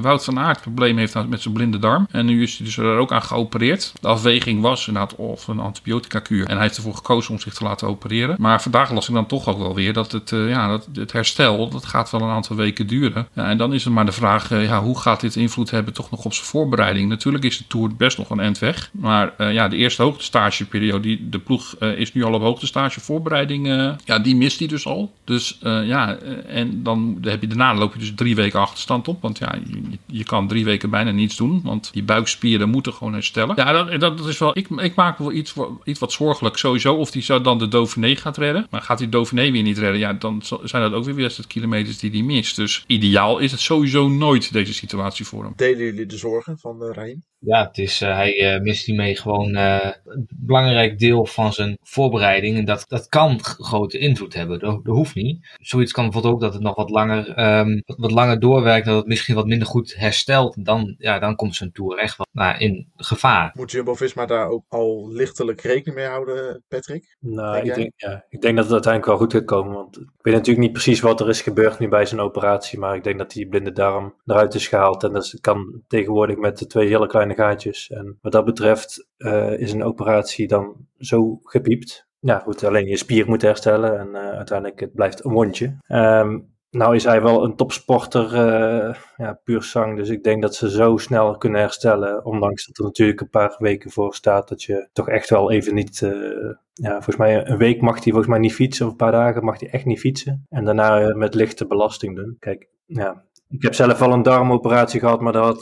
[0.01, 2.07] Wout van Aert probleem heeft met zijn blinde darm.
[2.11, 3.93] En nu is hij dus er ook aan geopereerd.
[4.01, 6.45] De afweging was inderdaad of een antibiotica kuur.
[6.47, 8.35] En hij heeft ervoor gekozen om zich te laten opereren.
[8.39, 11.69] Maar vandaag las ik dan toch ook wel weer dat het, ja, dat het herstel...
[11.69, 13.27] dat gaat wel een aantal weken duren.
[13.33, 16.11] Ja, en dan is het maar de vraag, ja, hoe gaat dit invloed hebben toch
[16.11, 17.09] nog op zijn voorbereiding?
[17.09, 18.89] Natuurlijk is de Tour best nog een eind weg.
[18.93, 20.99] Maar ja, de eerste hoogtestageperiode.
[20.99, 22.99] Die, de ploeg uh, is nu al op hoogtestage.
[22.99, 25.13] Voorbereiding, uh, ja, die mist hij dus al.
[25.23, 29.21] Dus uh, ja, en dan heb je daarna loop je dus drie weken achterstand op.
[29.21, 29.55] Want ja,
[30.05, 31.61] je, kan drie weken bijna niets doen.
[31.63, 33.55] Want die buikspieren moeten gewoon herstellen.
[33.55, 34.57] Ja, dat, dat is wel.
[34.57, 35.53] Ik, ik maak wel iets,
[35.83, 36.93] iets wat zorgelijk sowieso.
[36.93, 38.67] Of die zou dan de Dauphiné gaat redden.
[38.69, 39.99] Maar gaat die Dauphiné weer niet redden?
[39.99, 42.55] Ja, dan zijn dat ook weer wedstrijd kilometers die hij mist.
[42.55, 45.53] Dus ideaal is het sowieso nooit deze situatie voor hem.
[45.55, 47.23] Delen jullie de zorgen van Rijn?
[47.45, 51.77] Ja, het is, uh, hij uh, mist hiermee gewoon uh, een belangrijk deel van zijn
[51.81, 52.57] voorbereiding.
[52.57, 54.59] En dat, dat kan grote invloed hebben.
[54.59, 55.47] Dat, dat hoeft niet.
[55.59, 58.85] Zoiets kan bijvoorbeeld ook dat het nog wat langer, um, wat, wat, langer doorwerkt.
[58.85, 60.65] Dat het misschien wat minder goed herstelt.
[60.65, 63.51] Dan, ja, dan komt zijn tour echt wel nou, in gevaar.
[63.53, 67.15] Moet Jumbo-Visma daar ook al lichtelijk rekening mee houden, Patrick?
[67.19, 69.73] Nou, denk ik, denk, ja, ik denk dat het uiteindelijk wel goed gaat komen.
[69.73, 72.79] Want ik weet natuurlijk niet precies wat er is gebeurd nu bij zijn operatie.
[72.79, 75.03] Maar ik denk dat die blinde darm eruit is gehaald.
[75.03, 77.89] En dat kan tegenwoordig met de twee hele kleine gaatjes.
[77.89, 82.07] En wat dat betreft uh, is een operatie dan zo gepiept.
[82.19, 85.77] Ja, goed, alleen je spier moet herstellen en uh, uiteindelijk het blijft een wondje.
[85.87, 89.97] Um, nou is hij wel een topsporter, uh, ja, puur zang.
[89.97, 92.25] Dus ik denk dat ze zo snel kunnen herstellen.
[92.25, 95.73] Ondanks dat er natuurlijk een paar weken voor staat dat je toch echt wel even
[95.73, 95.99] niet...
[96.73, 98.85] Ja, volgens mij een week mag hij volgens mij niet fietsen.
[98.85, 100.45] Of een paar dagen mag hij echt niet fietsen.
[100.49, 102.35] En daarna met lichte belasting doen.
[102.39, 103.23] Kijk, ja,
[103.55, 105.61] ik heb zelf al een darmoperatie gehad, maar dat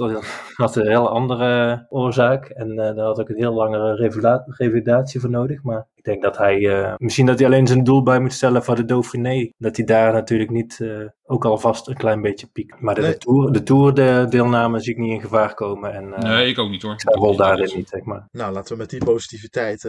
[0.53, 2.45] had, een heel andere oorzaak.
[2.45, 4.11] En uh, daar had ik een heel langere
[4.57, 5.63] revalidatie voor nodig.
[5.63, 8.63] Maar ik denk dat hij, uh, misschien dat hij alleen zijn doel bij moet stellen
[8.63, 9.51] voor de Dauphiné.
[9.57, 12.81] Dat hij daar natuurlijk niet, uh, ook alvast een klein beetje piekt.
[12.81, 13.11] Maar de, nee.
[13.11, 15.93] de Tour, de tour de deelname zie ik niet in gevaar komen.
[15.93, 16.93] En, nee, ik ook niet hoor.
[16.93, 18.27] Ik wil daarin niet, zeg maar.
[18.31, 19.81] Nou, laten we met die positiviteit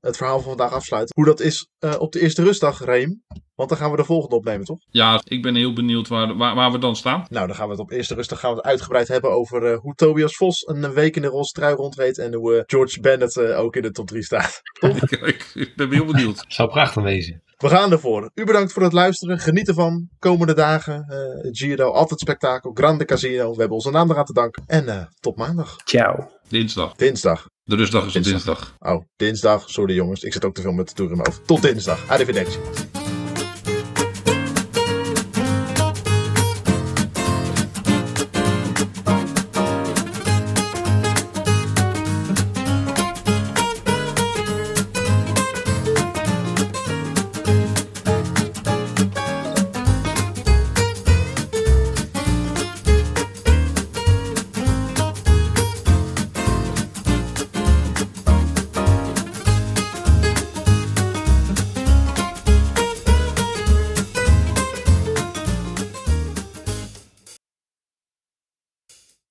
[0.00, 1.14] het verhaal van vandaag afsluiten.
[1.14, 1.68] Hoe dat is
[1.98, 3.22] op de eerste rustdag, Reem.
[3.54, 4.78] Want dan gaan we de volgende opnemen, toch?
[4.90, 7.26] Ja, ik ben heel benieuwd waar, waar, waar we dan staan.
[7.28, 9.78] Nou, dan gaan we het op eerste rustig gaan we het uitgebreid hebben over uh,
[9.78, 12.18] hoe Tobias Vos een week in de roze trui rondreed.
[12.18, 14.60] En hoe uh, George Bennett uh, ook in de top 3 staat.
[15.10, 16.44] ik, ik ben heel benieuwd.
[16.56, 17.42] Zou prachtig wezen.
[17.58, 18.30] We gaan ervoor.
[18.34, 19.38] U bedankt voor het luisteren.
[19.38, 20.08] Geniet ervan.
[20.18, 21.06] Komende dagen.
[21.10, 22.70] Uh, Giro, altijd spektakel.
[22.74, 23.50] Grande Casino.
[23.50, 24.62] We hebben onze naam eraan te danken.
[24.66, 25.76] En uh, tot maandag.
[25.84, 26.30] Ciao.
[26.48, 26.94] Dinsdag.
[26.94, 27.48] Dinsdag.
[27.64, 28.44] De rustdag is dinsdag.
[28.44, 28.76] dinsdag.
[28.78, 29.70] Oh, dinsdag.
[29.70, 30.22] Sorry jongens.
[30.22, 31.46] Ik zit ook te veel met de toer in mijn hoofd.
[31.46, 32.08] Tot dinsdag.
[32.08, 32.58] Arrivederci.